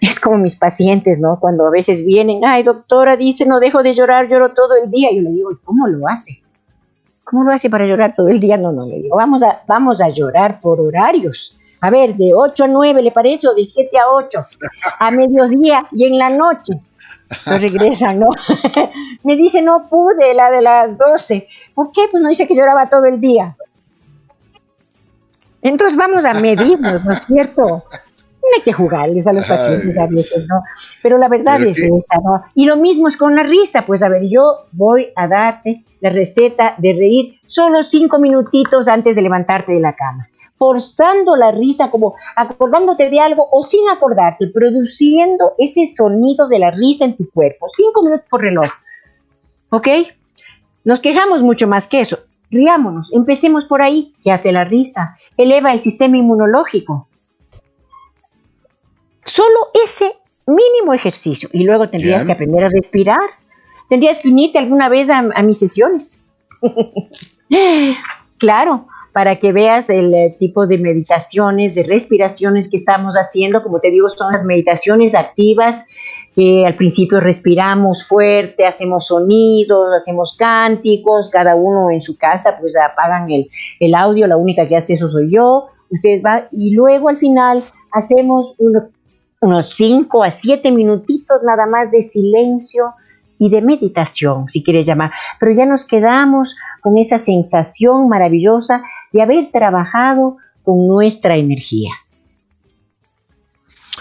Es 0.00 0.20
como 0.20 0.38
mis 0.38 0.56
pacientes, 0.56 1.20
¿no? 1.20 1.38
Cuando 1.40 1.66
a 1.66 1.70
veces 1.70 2.04
vienen, 2.04 2.44
ay, 2.44 2.62
doctora, 2.62 3.16
dice, 3.16 3.46
no 3.46 3.60
dejo 3.60 3.82
de 3.82 3.94
llorar, 3.94 4.28
lloro 4.28 4.50
todo 4.50 4.74
el 4.82 4.90
día. 4.90 5.08
Yo 5.12 5.22
le 5.22 5.30
digo, 5.30 5.50
¿cómo 5.64 5.86
lo 5.86 6.06
hace? 6.08 6.42
¿Cómo 7.24 7.44
lo 7.44 7.52
hace 7.52 7.70
para 7.70 7.86
llorar 7.86 8.12
todo 8.12 8.28
el 8.28 8.40
día? 8.40 8.56
No, 8.58 8.72
no, 8.72 8.84
le 8.84 9.00
digo, 9.00 9.16
vamos 9.16 9.42
a, 9.42 9.62
vamos 9.66 10.00
a 10.00 10.08
llorar 10.08 10.60
por 10.60 10.80
horarios. 10.80 11.56
A 11.80 11.88
ver, 11.88 12.14
de 12.14 12.34
8 12.34 12.64
a 12.64 12.68
9, 12.68 13.02
¿le 13.02 13.10
parece? 13.10 13.48
O 13.48 13.54
de 13.54 13.64
7 13.64 13.96
a 13.98 14.10
8, 14.10 14.44
a 14.98 15.10
mediodía 15.12 15.86
y 15.92 16.04
en 16.04 16.18
la 16.18 16.28
noche. 16.28 16.74
Pues 17.44 17.62
regresan, 17.62 18.18
¿no? 18.18 18.28
me 19.24 19.36
dice, 19.36 19.62
no 19.62 19.88
pude, 19.88 20.34
la 20.34 20.50
de 20.50 20.62
las 20.62 20.98
12. 20.98 21.46
¿Por 21.74 21.92
qué? 21.92 22.02
Pues 22.10 22.22
no 22.22 22.28
dice 22.28 22.46
que 22.46 22.56
lloraba 22.56 22.88
todo 22.88 23.06
el 23.06 23.20
día. 23.20 23.56
Entonces 25.62 25.96
vamos 25.96 26.24
a 26.24 26.34
medirnos, 26.34 27.04
¿no 27.04 27.12
es 27.12 27.24
cierto? 27.24 27.62
No 27.62 28.48
hay 28.56 28.62
que 28.62 28.72
jugarles 28.72 29.26
a 29.26 29.32
los 29.32 29.44
pacientes 29.44 29.96
a 29.98 30.06
veces, 30.06 30.46
¿no? 30.48 30.62
Pero 31.02 31.18
la 31.18 31.28
verdad 31.28 31.62
es 31.62 31.78
esa, 31.78 32.16
¿no? 32.24 32.42
Y 32.54 32.64
lo 32.64 32.76
mismo 32.76 33.08
es 33.08 33.16
con 33.16 33.36
la 33.36 33.42
risa. 33.42 33.84
Pues 33.86 34.02
a 34.02 34.08
ver, 34.08 34.22
yo 34.28 34.66
voy 34.72 35.08
a 35.14 35.28
darte 35.28 35.84
la 36.00 36.10
receta 36.10 36.74
de 36.78 36.94
reír 36.94 37.40
solo 37.46 37.82
cinco 37.82 38.18
minutitos 38.18 38.88
antes 38.88 39.14
de 39.14 39.22
levantarte 39.22 39.72
de 39.72 39.80
la 39.80 39.94
cama 39.94 40.30
forzando 40.60 41.36
la 41.36 41.52
risa, 41.52 41.90
como 41.90 42.14
acordándote 42.36 43.08
de 43.08 43.18
algo 43.18 43.48
o 43.50 43.62
sin 43.62 43.88
acordarte, 43.88 44.46
produciendo 44.48 45.54
ese 45.56 45.86
sonido 45.86 46.48
de 46.48 46.58
la 46.58 46.70
risa 46.70 47.06
en 47.06 47.16
tu 47.16 47.30
cuerpo. 47.30 47.66
Cinco 47.74 48.02
minutos 48.02 48.26
por 48.28 48.42
reloj. 48.42 48.66
¿Ok? 49.70 49.88
Nos 50.84 51.00
quejamos 51.00 51.40
mucho 51.40 51.66
más 51.66 51.88
que 51.88 52.02
eso. 52.02 52.18
Riámonos, 52.50 53.10
empecemos 53.14 53.64
por 53.64 53.80
ahí. 53.80 54.14
¿Qué 54.22 54.32
hace 54.32 54.52
la 54.52 54.64
risa? 54.64 55.16
Eleva 55.38 55.72
el 55.72 55.80
sistema 55.80 56.18
inmunológico. 56.18 57.08
Solo 59.24 59.70
ese 59.82 60.12
mínimo 60.46 60.92
ejercicio. 60.92 61.48
Y 61.54 61.64
luego 61.64 61.88
tendrías 61.88 62.26
que 62.26 62.32
aprender 62.32 62.66
a 62.66 62.68
respirar. 62.68 63.30
Tendrías 63.88 64.18
que 64.18 64.28
unirte 64.28 64.58
alguna 64.58 64.90
vez 64.90 65.08
a 65.08 65.42
mis 65.42 65.58
sesiones. 65.58 66.28
claro, 68.38 68.88
para 69.12 69.36
que 69.36 69.52
veas 69.52 69.90
el 69.90 70.14
eh, 70.14 70.36
tipo 70.38 70.66
de 70.66 70.78
meditaciones, 70.78 71.74
de 71.74 71.82
respiraciones 71.82 72.70
que 72.70 72.76
estamos 72.76 73.14
haciendo. 73.14 73.62
Como 73.62 73.80
te 73.80 73.90
digo, 73.90 74.08
son 74.08 74.32
las 74.32 74.44
meditaciones 74.44 75.14
activas 75.14 75.88
que 76.34 76.64
al 76.64 76.74
principio 76.74 77.20
respiramos 77.20 78.06
fuerte, 78.06 78.66
hacemos 78.66 79.08
sonidos, 79.08 79.88
hacemos 79.96 80.36
cánticos, 80.36 81.28
cada 81.28 81.56
uno 81.56 81.90
en 81.90 82.00
su 82.00 82.16
casa, 82.16 82.56
pues 82.60 82.74
apagan 82.76 83.28
el, 83.30 83.94
audio, 83.94 84.26
la 84.26 84.36
única 84.36 84.64
que 84.66 84.76
hace 84.76 84.92
eso 84.94 85.08
soy 85.08 85.32
yo. 85.32 85.66
Ustedes 85.90 86.22
van 86.22 86.44
y 86.52 86.74
luego 86.74 87.08
al 87.08 87.16
final 87.16 87.64
hacemos 87.90 88.54
unos 88.58 89.68
5 89.74 90.22
a 90.22 90.30
7 90.30 90.70
minutitos 90.70 91.42
nada 91.42 91.66
más 91.66 91.90
de 91.90 92.02
silencio 92.02 92.94
y 93.40 93.48
de 93.48 93.62
meditación, 93.62 94.48
si 94.48 94.62
quieres 94.62 94.86
llamar, 94.86 95.12
pero 95.40 95.52
ya 95.52 95.64
nos 95.64 95.86
quedamos 95.86 96.54
con 96.80 96.98
esa 96.98 97.18
sensación 97.18 98.08
maravillosa 98.08 98.82
de 99.12 99.22
haber 99.22 99.50
trabajado 99.50 100.36
con 100.62 100.86
nuestra 100.86 101.36
energía. 101.36 101.90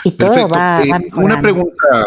Y 0.03 0.11
todo 0.11 0.47
va, 0.47 0.83
eh, 0.83 0.91
Una 1.15 1.41
pregunta, 1.41 2.05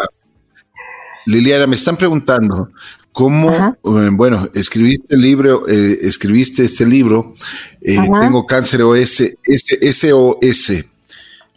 Liliana, 1.25 1.67
me 1.67 1.75
están 1.75 1.95
preguntando 1.95 2.69
cómo, 3.11 3.51
eh, 3.51 4.09
bueno, 4.11 4.47
escribiste 4.53 5.15
el 5.15 5.21
libro, 5.21 5.67
eh, 5.67 5.99
escribiste 6.01 6.63
este 6.63 6.85
libro, 6.85 7.33
Tengo 7.81 8.45
cáncer 8.45 8.81
OS, 8.81 9.23
SOS. 9.43 10.92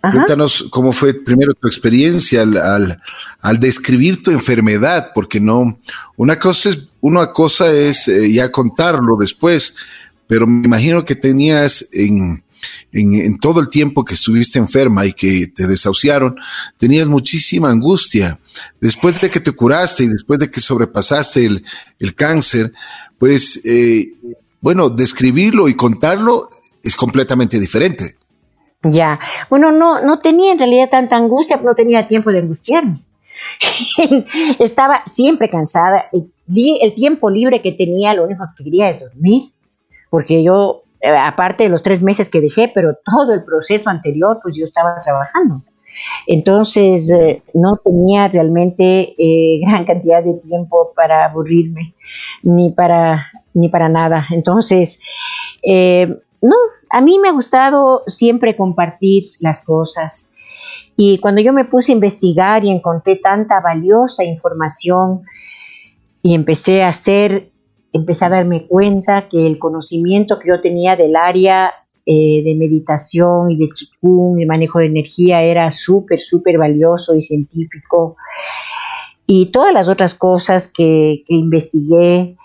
Cuéntanos 0.01 0.66
cómo 0.70 0.92
fue 0.92 1.14
primero 1.14 1.53
tu 1.55 1.66
experiencia 1.66 2.42
al, 2.42 3.01
al, 3.40 3.59
describir 3.59 4.22
tu 4.22 4.30
enfermedad, 4.30 5.11
porque 5.14 5.40
no, 5.40 5.80
una 6.16 6.38
cosa 6.38 6.68
es, 6.68 6.88
una 7.01 7.32
cosa 7.32 7.72
es 7.72 8.07
ya 8.07 8.53
contarlo 8.53 9.16
después, 9.18 9.74
pero 10.28 10.47
me 10.47 10.64
imagino 10.64 11.05
que 11.05 11.16
tenías 11.16 11.88
en, 11.90 12.44
en, 12.92 13.38
todo 13.38 13.61
el 13.61 13.68
tiempo 13.68 14.05
que 14.05 14.14
estuviste 14.14 14.59
enferma 14.59 15.07
y 15.07 15.12
que 15.12 15.49
te 15.49 15.66
desahuciaron, 15.66 16.36
tenías 16.76 17.07
muchísima 17.07 17.70
angustia. 17.70 18.38
Después 18.80 19.20
de 19.20 19.30
que 19.30 19.40
te 19.40 19.53
curaste 19.53 20.05
y 20.05 20.09
después 20.09 20.38
de 20.38 20.51
que 20.51 20.61
sobrepasaste 20.61 21.44
el, 21.44 21.64
el 21.99 22.14
cáncer, 22.14 22.72
pues, 23.18 23.61
eh, 23.64 24.14
bueno, 24.61 24.88
describirlo 24.88 25.68
y 25.68 25.74
contarlo 25.74 26.49
es 26.82 26.97
completamente 26.97 27.59
diferente. 27.59 28.16
Ya, 28.83 29.18
bueno, 29.51 29.72
no, 29.72 30.01
no 30.03 30.20
tenía 30.20 30.53
en 30.53 30.59
realidad 30.59 30.91
tanta 30.91 31.16
angustia, 31.16 31.57
no 31.57 31.74
tenía 31.74 32.07
tiempo 32.07 32.31
de 32.31 32.39
angustiarme. 32.39 33.01
Estaba 34.59 35.03
siempre 35.07 35.49
cansada. 35.49 36.07
El 36.12 36.95
tiempo 36.95 37.31
libre 37.31 37.62
que 37.62 37.72
tenía, 37.72 38.14
lo 38.14 38.24
único 38.24 38.45
que 38.57 38.64
quería 38.64 38.89
es 38.89 39.01
dormir, 39.01 39.43
porque 40.11 40.43
yo 40.43 40.77
eh, 41.03 41.09
aparte 41.09 41.64
de 41.64 41.68
los 41.70 41.83
tres 41.83 42.03
meses 42.03 42.31
que 42.31 42.41
dejé, 42.41 42.70
pero 42.74 42.99
todo 43.05 43.33
el 43.35 43.45
proceso 43.45 43.91
anterior, 43.91 44.41
pues 44.43 44.55
yo 44.55 44.64
estaba 44.64 45.01
trabajando. 45.01 45.62
Entonces, 46.27 47.11
eh, 47.11 47.43
no 47.55 47.77
tenía 47.83 48.29
realmente 48.29 49.14
eh, 49.18 49.61
gran 49.66 49.85
cantidad 49.85 50.22
de 50.22 50.35
tiempo 50.35 50.93
para 50.97 51.27
aburrirme, 51.27 51.95
ni 52.43 52.70
para, 52.70 53.24
ni 53.55 53.68
para 53.68 53.89
nada. 53.89 54.27
Entonces, 54.31 55.01
no, 56.43 56.57
a 56.91 57.01
mí 57.01 57.18
me 57.18 57.28
ha 57.28 57.32
gustado 57.32 58.03
siempre 58.07 58.57
compartir 58.57 59.24
las 59.41 59.62
cosas. 59.62 60.32
Y 60.97 61.18
cuando 61.18 61.41
yo 61.41 61.53
me 61.53 61.64
puse 61.64 61.93
a 61.93 61.95
investigar 61.95 62.64
y 62.64 62.70
encontré 62.70 63.16
tanta 63.16 63.61
valiosa 63.61 64.24
información 64.24 65.22
y 66.22 66.34
empecé 66.34 66.82
a 66.82 66.89
hacer 66.89 67.51
empecé 67.97 68.26
a 68.26 68.30
darme 68.30 68.66
cuenta 68.66 69.28
que 69.28 69.47
el 69.47 69.59
conocimiento 69.59 70.39
que 70.39 70.49
yo 70.49 70.61
tenía 70.61 70.97
del 70.97 71.16
área 71.16 71.72
eh, 72.05 72.43
de 72.45 72.55
meditación 72.55 73.51
y 73.51 73.57
de 73.57 73.68
chikung, 73.72 74.41
el 74.41 74.47
manejo 74.47 74.78
de 74.78 74.87
energía, 74.87 75.43
era 75.43 75.70
súper, 75.70 76.20
súper 76.20 76.59
valioso 76.59 77.14
y 77.14 77.22
científico. 77.22 78.16
Y 79.26 79.47
todas 79.47 79.74
las 79.74 79.89
otras 79.89 80.14
cosas 80.14 80.68
que, 80.68 81.24
investigué 81.26 82.37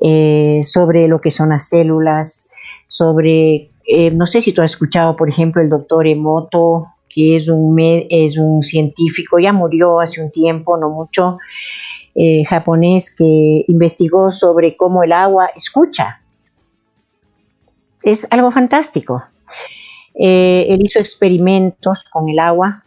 eh, 0.00 0.60
sobre 0.64 1.06
lo 1.06 1.20
que 1.20 1.30
son 1.30 1.50
las 1.50 1.68
células, 1.68 2.49
sobre, 2.90 3.70
eh, 3.86 4.10
no 4.10 4.26
sé 4.26 4.40
si 4.40 4.52
tú 4.52 4.62
has 4.62 4.72
escuchado, 4.72 5.14
por 5.14 5.28
ejemplo, 5.28 5.62
el 5.62 5.68
doctor 5.68 6.08
Emoto, 6.08 6.86
que 7.08 7.36
es 7.36 7.48
un, 7.48 7.76
es 7.78 8.36
un 8.36 8.62
científico, 8.62 9.38
ya 9.38 9.52
murió 9.52 10.00
hace 10.00 10.20
un 10.20 10.32
tiempo, 10.32 10.76
no 10.76 10.90
mucho, 10.90 11.38
eh, 12.16 12.44
japonés 12.44 13.14
que 13.16 13.64
investigó 13.68 14.32
sobre 14.32 14.76
cómo 14.76 15.04
el 15.04 15.12
agua 15.12 15.50
escucha. 15.54 16.20
Es 18.02 18.26
algo 18.32 18.50
fantástico. 18.50 19.22
Eh, 20.14 20.66
él 20.68 20.80
hizo 20.82 20.98
experimentos 20.98 22.02
con 22.10 22.28
el 22.28 22.40
agua 22.40 22.84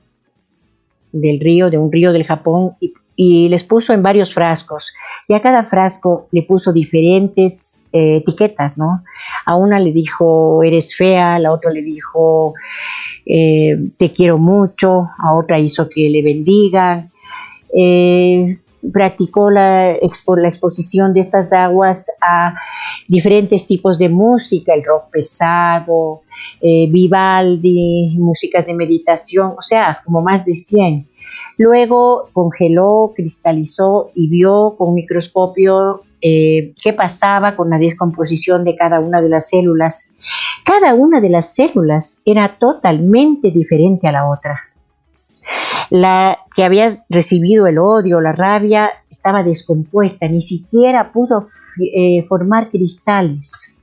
del 1.13 1.39
río, 1.39 1.69
de 1.69 1.77
un 1.77 1.89
río 1.89 2.11
del 2.11 2.25
Japón, 2.25 2.75
y, 2.81 2.93
les 3.17 3.63
puso 3.63 3.93
en 3.93 4.03
varios 4.03 4.33
frascos. 4.33 4.93
Y 5.27 5.33
a 5.33 5.41
cada 5.41 5.63
frasco 5.65 6.27
le 6.31 6.43
puso 6.43 6.73
diferentes 6.73 7.87
eh, 7.91 8.17
etiquetas, 8.17 8.77
¿no? 8.77 9.03
A 9.45 9.55
una 9.55 9.79
le 9.79 9.91
dijo, 9.91 10.63
eres 10.63 10.95
fea, 10.95 11.35
a 11.35 11.39
la 11.39 11.51
otra 11.51 11.71
le 11.71 11.81
dijo, 11.81 12.53
te 13.25 14.11
quiero 14.13 14.37
mucho, 14.37 15.05
a 15.17 15.33
otra 15.33 15.57
hizo 15.57 15.87
que 15.89 16.09
le 16.09 16.21
bendiga 16.21 17.09
practicó 18.91 19.49
la, 19.49 19.93
la, 19.93 20.47
exposición 20.47 21.13
de 21.13 21.21
estas 21.21 21.53
aguas 21.53 22.11
a 22.21 22.55
diferentes 23.07 23.65
tipos 23.65 23.97
de 23.97 24.09
música, 24.09 24.73
el 24.73 24.83
rock 24.83 25.09
pesado, 25.11 26.21
eh, 26.61 26.87
Vivaldi, 26.89 28.17
músicas 28.17 28.65
de 28.65 28.73
meditación, 28.73 29.53
o 29.57 29.61
sea, 29.61 30.01
como 30.03 30.21
más 30.21 30.45
de 30.45 30.55
100. 30.55 31.07
Luego 31.57 32.29
congeló, 32.33 33.13
cristalizó 33.15 34.11
y 34.13 34.29
vio 34.29 34.75
con 34.77 34.93
microscopio 34.93 36.01
eh, 36.25 36.73
qué 36.81 36.93
pasaba 36.93 37.57
con 37.57 37.69
la 37.69 37.77
descomposición 37.77 38.63
de 38.63 38.77
cada 38.77 39.01
una 39.01 39.21
de 39.21 39.27
las 39.27 39.49
células. 39.49 40.15
Cada 40.63 40.93
una 40.93 41.19
de 41.19 41.29
las 41.29 41.53
células 41.53 42.21
era 42.25 42.57
totalmente 42.57 43.51
diferente 43.51 44.07
a 44.07 44.13
la 44.13 44.29
otra. 44.29 44.57
La 45.89 46.39
que 46.55 46.63
había 46.63 46.87
recibido 47.09 47.67
el 47.67 47.77
odio, 47.77 48.21
la 48.21 48.31
rabia, 48.31 48.89
estaba 49.09 49.43
descompuesta, 49.43 50.27
ni 50.29 50.39
siquiera 50.39 51.11
pudo 51.11 51.49
eh, 51.79 52.23
formar 52.29 52.69
cristales. 52.69 53.75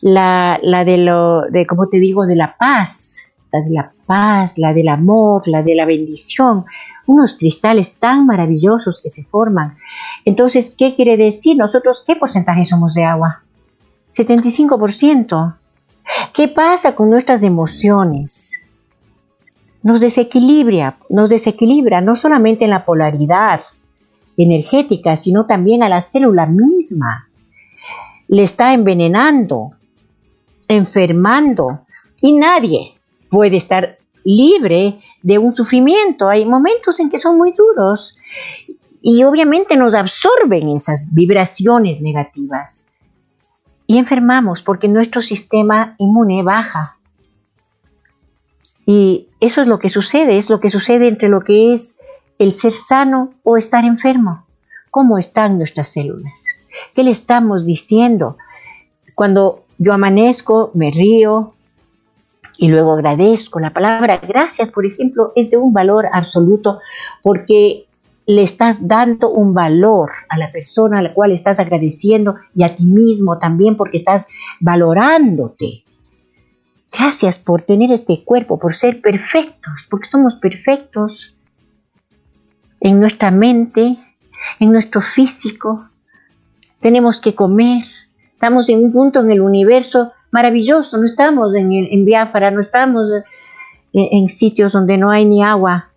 La, 0.00 0.58
de 0.62 0.96
lo, 0.96 1.42
de, 1.42 1.66
como 1.66 1.88
te 1.88 1.98
digo, 1.98 2.24
de 2.24 2.36
la 2.36 2.56
paz, 2.56 3.34
la 3.52 3.60
de 3.60 3.70
la 3.70 3.92
paz, 4.08 4.58
la 4.58 4.74
del 4.74 4.88
amor, 4.88 5.42
la 5.46 5.62
de 5.62 5.76
la 5.76 5.84
bendición, 5.84 6.64
unos 7.06 7.34
cristales 7.34 7.98
tan 7.98 8.26
maravillosos 8.26 9.00
que 9.00 9.10
se 9.10 9.22
forman. 9.22 9.76
Entonces, 10.24 10.74
¿qué 10.76 10.96
quiere 10.96 11.16
decir? 11.16 11.56
Nosotros, 11.56 12.02
¿qué 12.04 12.16
porcentaje 12.16 12.64
somos 12.64 12.94
de 12.94 13.04
agua? 13.04 13.44
75%. 14.04 15.54
¿Qué 16.32 16.48
pasa 16.48 16.96
con 16.96 17.10
nuestras 17.10 17.42
emociones? 17.42 18.68
nos 19.82 20.00
desequilibra, 20.00 20.98
nos 21.08 21.30
desequilibra 21.30 22.00
no 22.00 22.16
solamente 22.16 22.64
en 22.64 22.70
la 22.70 22.84
polaridad 22.84 23.60
energética, 24.36 25.16
sino 25.16 25.46
también 25.46 25.82
a 25.82 25.88
la 25.88 26.02
célula 26.02 26.46
misma. 26.46 27.28
Le 28.28 28.42
está 28.42 28.74
envenenando, 28.74 29.70
enfermando 30.68 31.86
y 32.20 32.36
nadie 32.36 32.97
puede 33.30 33.56
estar 33.56 33.98
libre 34.24 35.00
de 35.22 35.38
un 35.38 35.52
sufrimiento. 35.52 36.28
Hay 36.28 36.44
momentos 36.44 37.00
en 37.00 37.10
que 37.10 37.18
son 37.18 37.36
muy 37.36 37.52
duros 37.52 38.18
y 39.00 39.24
obviamente 39.24 39.76
nos 39.76 39.94
absorben 39.94 40.68
esas 40.70 41.14
vibraciones 41.14 42.00
negativas 42.00 42.94
y 43.86 43.98
enfermamos 43.98 44.62
porque 44.62 44.88
nuestro 44.88 45.22
sistema 45.22 45.94
inmune 45.98 46.42
baja. 46.42 46.98
Y 48.84 49.28
eso 49.40 49.60
es 49.60 49.66
lo 49.66 49.78
que 49.78 49.88
sucede, 49.88 50.38
es 50.38 50.50
lo 50.50 50.60
que 50.60 50.70
sucede 50.70 51.08
entre 51.08 51.28
lo 51.28 51.42
que 51.42 51.72
es 51.72 52.00
el 52.38 52.52
ser 52.52 52.72
sano 52.72 53.34
o 53.42 53.56
estar 53.56 53.84
enfermo. 53.84 54.46
¿Cómo 54.90 55.18
están 55.18 55.58
nuestras 55.58 55.92
células? 55.92 56.46
¿Qué 56.94 57.02
le 57.02 57.10
estamos 57.10 57.64
diciendo? 57.64 58.36
Cuando 59.14 59.64
yo 59.78 59.92
amanezco, 59.92 60.70
me 60.74 60.90
río 60.90 61.54
y 62.58 62.68
luego 62.68 62.92
agradezco. 62.92 63.60
La 63.60 63.72
palabra 63.72 64.18
gracias, 64.18 64.70
por 64.70 64.84
ejemplo, 64.84 65.32
es 65.36 65.50
de 65.50 65.56
un 65.56 65.72
valor 65.72 66.06
absoluto 66.12 66.80
porque 67.22 67.86
le 68.26 68.42
estás 68.42 68.86
dando 68.86 69.30
un 69.30 69.54
valor 69.54 70.10
a 70.28 70.36
la 70.36 70.52
persona 70.52 70.98
a 70.98 71.02
la 71.02 71.14
cual 71.14 71.32
estás 71.32 71.60
agradeciendo 71.60 72.36
y 72.54 72.64
a 72.64 72.76
ti 72.76 72.84
mismo 72.84 73.38
también 73.38 73.76
porque 73.76 73.96
estás 73.96 74.28
valorándote. 74.60 75.84
Gracias 76.92 77.38
por 77.38 77.62
tener 77.62 77.92
este 77.92 78.24
cuerpo, 78.24 78.58
por 78.58 78.74
ser 78.74 79.00
perfectos, 79.00 79.86
porque 79.88 80.08
somos 80.08 80.36
perfectos 80.36 81.36
en 82.80 83.00
nuestra 83.00 83.30
mente, 83.30 83.98
en 84.58 84.72
nuestro 84.72 85.00
físico. 85.00 85.88
Tenemos 86.80 87.20
que 87.20 87.34
comer. 87.34 87.84
Estamos 88.32 88.68
en 88.68 88.84
un 88.84 88.92
punto 88.92 89.20
en 89.20 89.30
el 89.30 89.40
universo 89.40 90.12
maravilloso. 90.30 90.98
No 90.98 91.04
estamos 91.04 91.54
en, 91.54 91.72
en 91.72 92.04
Biafra, 92.04 92.50
no 92.50 92.60
estamos 92.60 93.10
en, 93.92 94.28
sitios 94.28 94.72
donde 94.72 94.96
no 94.96 95.10
hay 95.10 95.24
ni 95.24 95.42
agua. 95.42 95.90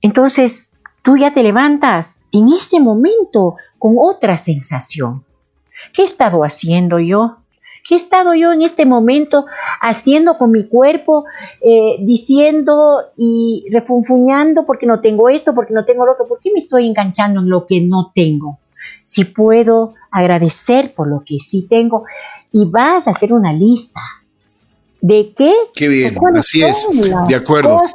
Entonces, 0.00 0.74
tú 1.02 1.16
ya 1.16 1.32
te 1.32 1.42
levantas 1.42 2.28
en 2.32 2.48
ese 2.52 2.80
momento 2.80 3.56
con 3.78 3.96
otra 3.98 4.36
sensación. 4.36 5.24
¿Qué 5.92 6.02
he 6.02 6.04
estado 6.04 6.42
haciendo 6.42 6.98
yo? 6.98 7.38
¿Qué 7.86 7.94
he 7.94 7.96
estado 7.96 8.34
yo 8.34 8.52
en 8.52 8.62
este 8.62 8.84
momento 8.84 9.46
haciendo 9.80 10.36
con 10.36 10.52
mi 10.52 10.68
cuerpo, 10.68 11.24
eh, 11.60 11.96
diciendo 12.00 13.02
y 13.16 13.64
refunfuñando 13.72 14.66
porque 14.66 14.86
no 14.86 15.00
tengo 15.00 15.28
esto, 15.28 15.54
porque 15.54 15.74
no 15.74 15.84
tengo 15.84 16.04
lo 16.04 16.12
otro? 16.12 16.26
¿Por 16.26 16.38
qué 16.38 16.50
me 16.52 16.58
estoy 16.58 16.86
enganchando 16.86 17.40
en 17.40 17.48
lo 17.48 17.66
que 17.66 17.80
no 17.80 18.12
tengo? 18.14 18.58
Si 19.02 19.24
puedo 19.24 19.94
agradecer 20.10 20.94
por 20.94 21.08
lo 21.08 21.22
que 21.24 21.38
sí 21.38 21.66
tengo 21.68 22.04
y 22.52 22.64
vas 22.66 23.06
a 23.06 23.10
hacer 23.10 23.32
una 23.32 23.52
lista 23.52 24.00
de 25.00 25.32
qué, 25.36 25.52
qué 25.74 25.88
bien, 25.88 26.16
así 26.36 26.62
es, 26.62 26.86
de 27.28 27.34
acuerdo. 27.34 27.78
Cosas 27.78 27.94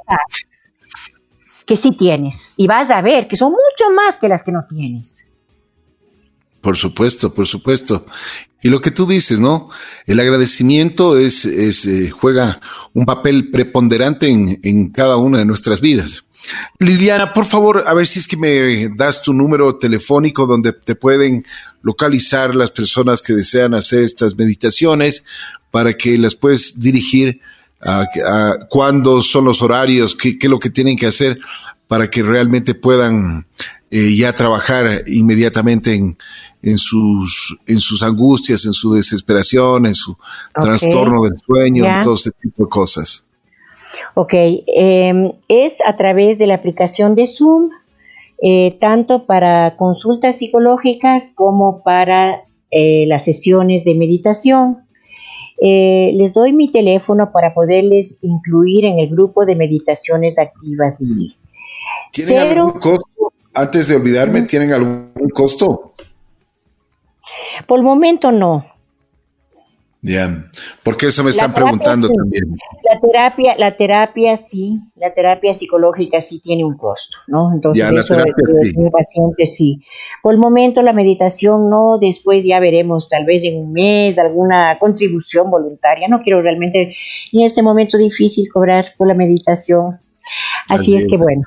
que 1.66 1.76
sí 1.76 1.91
tienes 1.91 2.53
y 2.58 2.68
vas 2.68 2.91
a 2.91 3.01
ver 3.01 3.28
que 3.28 3.38
son 3.38 3.51
mucho 3.51 3.91
más 3.95 4.18
que 4.18 4.28
las 4.28 4.43
que 4.43 4.51
no 4.51 4.66
tienes. 4.70 5.34
Por 6.62 6.78
supuesto, 6.78 7.34
por 7.34 7.47
supuesto. 7.47 8.06
Y 8.62 8.70
lo 8.70 8.82
que 8.82 8.89
tú 8.89 9.06
dices, 9.06 9.39
¿no? 9.39 9.70
El 10.08 10.20
agradecimiento 10.20 11.18
es, 11.18 11.45
es 11.45 11.86
eh, 11.86 12.10
juega 12.10 12.60
un 12.93 13.06
papel 13.06 13.51
preponderante 13.51 14.28
en, 14.28 14.60
en 14.64 14.89
cada 14.89 15.18
una 15.18 15.38
de 15.39 15.45
nuestras 15.45 15.82
vidas. 15.82 16.24
Liliana, 16.80 17.34
por 17.34 17.46
favor, 17.46 17.84
a 17.86 17.93
ver 17.93 18.08
si 18.08 18.20
es 18.20 18.28
que 18.28 18.38
me 18.38 18.89
das 18.89 19.22
tu 19.22 19.34
número 19.34 19.76
telefónico 19.78 20.46
donde 20.46 20.74
te 20.74 20.96
pueden 20.96 21.43
localizar 21.82 22.56
las 22.56 22.72
personas 22.72 23.22
que 23.22 23.34
desean 23.34 23.74
hacer 23.74 24.04
estas 24.04 24.36
meditaciones 24.38 25.24
para 25.72 25.93
que 25.93 26.18
las 26.18 26.36
puedes 26.36 26.80
dirigir 26.80 27.41
a, 27.82 28.58
cuándo 28.70 29.22
son 29.22 29.46
los 29.46 29.62
horarios, 29.62 30.16
qué, 30.16 30.38
es 30.39 30.50
lo 30.50 30.60
que 30.60 30.70
tienen 30.70 30.98
que 30.98 31.08
hacer 31.08 31.39
para 31.88 32.10
que 32.10 32.24
realmente 32.24 32.74
puedan 32.74 33.46
eh, 33.91 34.16
ya 34.16 34.34
trabajar 34.34 35.04
inmediatamente 35.06 35.93
en, 35.93 36.18
en, 36.64 36.78
sus, 36.78 37.58
en 37.68 37.80
sus 37.80 38.02
angustias, 38.02 38.66
en 38.66 38.74
su 38.74 38.93
desesperación, 38.93 39.86
en 39.86 39.93
su 39.93 40.18
trastorno 40.54 41.22
del 41.24 41.39
sueño, 41.46 41.86
en 41.86 42.02
todo 42.02 42.16
ese 42.16 42.32
tipo 42.32 42.64
de 42.64 42.70
cosas. 42.70 43.26
Ok, 44.15 44.33
em, 44.33 45.31
es 45.47 45.81
a 45.86 45.95
través 45.95 46.38
de 46.38 46.47
la 46.47 46.55
aplicación 46.55 47.15
de 47.15 47.27
Zoom, 47.27 47.69
eh, 48.41 48.77
tanto 48.79 49.25
para 49.25 49.75
consultas 49.77 50.38
psicológicas 50.38 51.31
como 51.36 51.83
para 51.83 52.43
eh, 52.71 53.05
las 53.07 53.23
sesiones 53.23 53.83
de 53.83 53.95
meditación. 53.95 54.86
Eh, 55.61 56.11
les 56.15 56.33
doy 56.33 56.51
mi 56.51 56.69
teléfono 56.69 57.31
para 57.31 57.53
poderles 57.53 58.19
incluir 58.21 58.83
en 58.83 58.99
el 58.99 59.09
grupo 59.09 59.45
de 59.45 59.55
meditaciones 59.55 60.38
activas 60.38 60.97
¿Tienen 62.11 62.39
algún 62.39 62.71
costo? 62.71 63.33
Antes 63.53 63.88
de 63.88 63.95
olvidarme, 63.95 64.41
¿tienen 64.41 64.73
algún 64.73 65.29
costo? 65.33 65.93
Por 67.67 67.79
el 67.79 67.86
momento 67.86 68.31
no. 68.31 68.65
Ya, 70.08 70.51
porque 70.84 71.08
eso 71.08 71.24
me 71.24 71.32
están 71.32 71.51
preguntando 71.51 72.08
también. 72.08 72.56
La 72.84 72.99
terapia, 72.99 73.56
la 73.58 73.72
terapia 73.72 74.38
sí, 74.38 74.80
la 74.95 75.12
terapia 75.12 75.51
psicológica 75.56 76.22
sí 76.22 76.39
tiene 76.39 76.64
un 76.64 76.78
costo, 76.78 77.18
¿no? 77.26 77.51
Entonces 77.51 77.84
ya, 77.84 77.89
eso 77.89 78.14
terapia, 78.14 78.34
sí. 78.62 78.76
paciente 78.91 79.47
sí. 79.47 79.82
Por 80.22 80.36
el 80.36 80.39
momento 80.39 80.84
la 80.84 80.93
meditación 80.93 81.72
no, 81.72 81.97
después 81.99 82.45
ya 82.45 82.60
veremos, 82.60 83.10
tal 83.10 83.26
vez 83.26 83.43
en 83.45 83.58
un 83.58 83.74
mes 83.74 84.20
alguna 84.20 84.78
contribución 84.78 85.49
voluntaria. 85.49 86.08
No 86.08 86.22
quiero 86.22 86.43
realmente 86.43 86.93
en 87.32 87.41
este 87.41 87.64
momento 87.64 87.97
difícil 87.97 88.47
cobrar 88.53 88.86
por 88.99 89.08
la 89.08 89.16
meditación. 89.16 89.99
Así 90.70 90.95
es 90.95 91.08
que 91.08 91.18
bueno. 91.18 91.41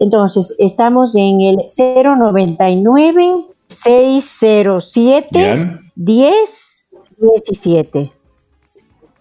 Entonces, 0.00 0.56
estamos 0.58 1.14
en 1.14 1.40
el 1.40 1.58
099 1.78 3.46
607 3.68 5.78
10 5.94 6.83
17. 7.32 8.12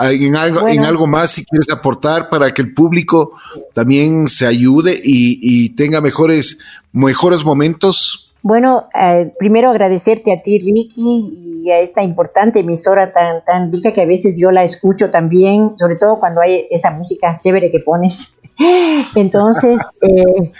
en 0.00 0.36
algo, 0.36 0.66
en 0.68 0.84
algo 0.84 1.06
más, 1.06 1.32
si 1.32 1.44
quieres 1.44 1.68
aportar 1.68 2.30
para 2.30 2.54
que 2.54 2.62
el 2.62 2.72
público 2.72 3.32
también 3.74 4.26
se 4.26 4.46
ayude 4.46 4.98
y, 5.04 5.38
y 5.42 5.68
tenga 5.74 6.00
mejores, 6.00 6.60
mejores 6.92 7.44
momentos 7.44 8.29
bueno, 8.42 8.88
eh, 8.94 9.32
primero 9.38 9.70
agradecerte 9.70 10.32
a 10.32 10.40
ti, 10.40 10.58
Ricky, 10.58 11.62
y 11.62 11.70
a 11.70 11.78
esta 11.80 12.02
importante 12.02 12.60
emisora 12.60 13.12
tan, 13.12 13.44
tan 13.44 13.70
rica 13.70 13.92
que 13.92 14.00
a 14.00 14.06
veces 14.06 14.38
yo 14.38 14.50
la 14.50 14.64
escucho 14.64 15.10
también, 15.10 15.74
sobre 15.78 15.96
todo 15.96 16.18
cuando 16.18 16.40
hay 16.40 16.66
esa 16.70 16.90
música 16.90 17.38
chévere 17.38 17.70
que 17.70 17.80
pones. 17.80 18.40
Entonces, 19.14 19.90
eh, 20.02 20.52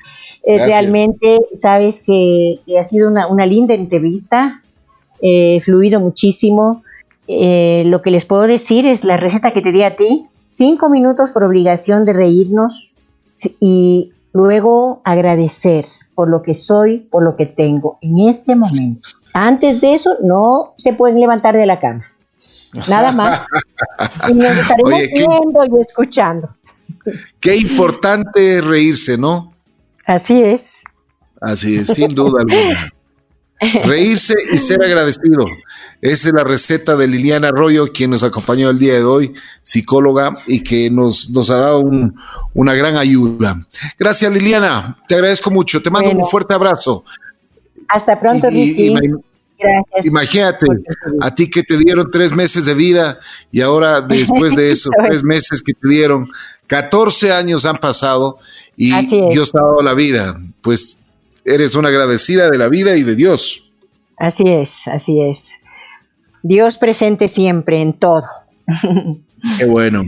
eh, 0.43 0.59
realmente 0.59 1.39
sabes 1.57 2.03
que, 2.05 2.61
ha 2.79 2.85
sido 2.85 3.11
una, 3.11 3.47
linda 3.47 3.75
entrevista, 3.75 4.63
fluido 5.63 6.01
muchísimo. 6.01 6.83
lo 7.27 8.03
que 8.03 8.11
les 8.11 8.27
puedo 8.27 8.43
decir 8.43 8.87
es 8.87 9.05
la 9.05 9.17
receta 9.17 9.53
que 9.53 9.63
te 9.63 9.73
di 9.73 9.83
a 9.83 9.97
ti, 9.97 10.27
cinco 10.49 10.91
minutos 10.91 11.31
por 11.31 11.45
obligación 11.45 12.05
de 12.05 12.13
reírnos 12.13 12.93
y 13.61 14.13
luego 14.33 15.01
agradecer 15.05 15.87
por 16.21 16.29
lo 16.29 16.43
que 16.43 16.53
soy, 16.53 16.99
por 16.99 17.23
lo 17.23 17.35
que 17.35 17.47
tengo 17.47 17.97
en 18.03 18.29
este 18.29 18.55
momento. 18.55 19.09
Antes 19.33 19.81
de 19.81 19.95
eso, 19.95 20.19
no 20.23 20.75
se 20.77 20.93
pueden 20.93 21.19
levantar 21.19 21.57
de 21.57 21.65
la 21.65 21.81
cama. 21.81 22.05
Nada 22.91 23.11
más. 23.21 23.47
y 24.29 24.35
nos 24.35 24.55
estaremos 24.55 25.01
viendo 25.15 25.79
y 25.79 25.81
escuchando. 25.81 26.55
Qué 27.41 27.57
importante 27.57 28.61
reírse, 28.61 29.17
¿no? 29.17 29.55
Así 30.05 30.43
es. 30.43 30.85
Así 31.41 31.77
es, 31.79 31.87
sin 31.87 32.15
duda 32.15 32.43
alguna. 32.43 32.93
Reírse 33.87 34.35
y 34.53 34.59
ser 34.59 34.85
agradecido. 34.85 35.47
Esa 36.01 36.29
es 36.29 36.35
la 36.35 36.45
receta 36.45 36.97
de 36.97 37.07
Liliana 37.07 37.49
Arroyo, 37.49 37.93
quien 37.93 38.11
nos 38.11 38.23
acompañó 38.23 38.71
el 38.71 38.79
día 38.79 38.95
de 38.95 39.05
hoy, 39.05 39.35
psicóloga, 39.63 40.39
y 40.47 40.63
que 40.63 40.91
nos, 40.91 41.29
nos 41.31 41.51
ha 41.51 41.59
dado 41.59 41.85
una 42.55 42.75
gran 42.75 42.97
ayuda. 42.97 43.67
Gracias, 43.99 44.33
Liliana. 44.33 44.97
Te 45.07 45.17
agradezco 45.17 45.51
mucho. 45.51 45.83
Te 45.83 45.91
mando 45.91 46.11
un 46.11 46.27
fuerte 46.27 46.55
abrazo. 46.55 47.05
Hasta 47.89 48.19
pronto, 48.19 48.49
Ricky. 48.49 48.95
Gracias. 49.59 50.07
Imagínate, 50.07 50.67
a 51.21 51.35
ti 51.35 51.51
que 51.51 51.63
te 51.63 51.77
dieron 51.77 52.11
tres 52.11 52.35
meses 52.35 52.65
de 52.65 52.73
vida 52.73 53.21
y 53.51 53.61
ahora 53.61 54.01
después 54.09 54.57
de 54.57 54.71
esos 54.71 54.91
tres 55.07 55.23
meses 55.23 55.63
que 55.63 55.75
te 55.75 55.87
dieron, 55.87 56.31
14 56.67 57.33
años 57.33 57.67
han 57.67 57.77
pasado 57.77 58.39
y 58.75 58.91
Dios 59.31 59.53
te 59.53 59.59
ha 59.59 59.63
dado 59.63 59.83
la 59.83 59.93
vida. 59.93 60.41
Pues 60.63 60.97
eres 61.45 61.75
una 61.75 61.89
agradecida 61.89 62.49
de 62.49 62.57
la 62.57 62.69
vida 62.69 62.97
y 62.97 63.03
de 63.03 63.15
Dios. 63.15 63.71
Así 64.17 64.45
es, 64.47 64.89
así 64.89 65.21
es. 65.21 65.60
Dios 66.43 66.77
presente 66.77 67.29
siempre 67.29 67.81
en 67.81 67.93
todo. 67.93 68.25
Qué 69.59 69.65
bueno. 69.67 70.05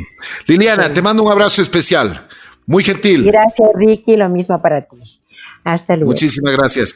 Liliana, 0.46 0.92
te 0.92 1.02
mando 1.02 1.22
un 1.22 1.32
abrazo 1.32 1.62
especial. 1.62 2.26
Muy 2.66 2.84
gentil. 2.84 3.24
Gracias, 3.24 3.68
Ricky. 3.74 4.16
Lo 4.16 4.28
mismo 4.28 4.60
para 4.60 4.82
ti. 4.82 4.96
Hasta 5.64 5.96
luego. 5.96 6.10
Muchísimas 6.10 6.56
gracias. 6.56 6.94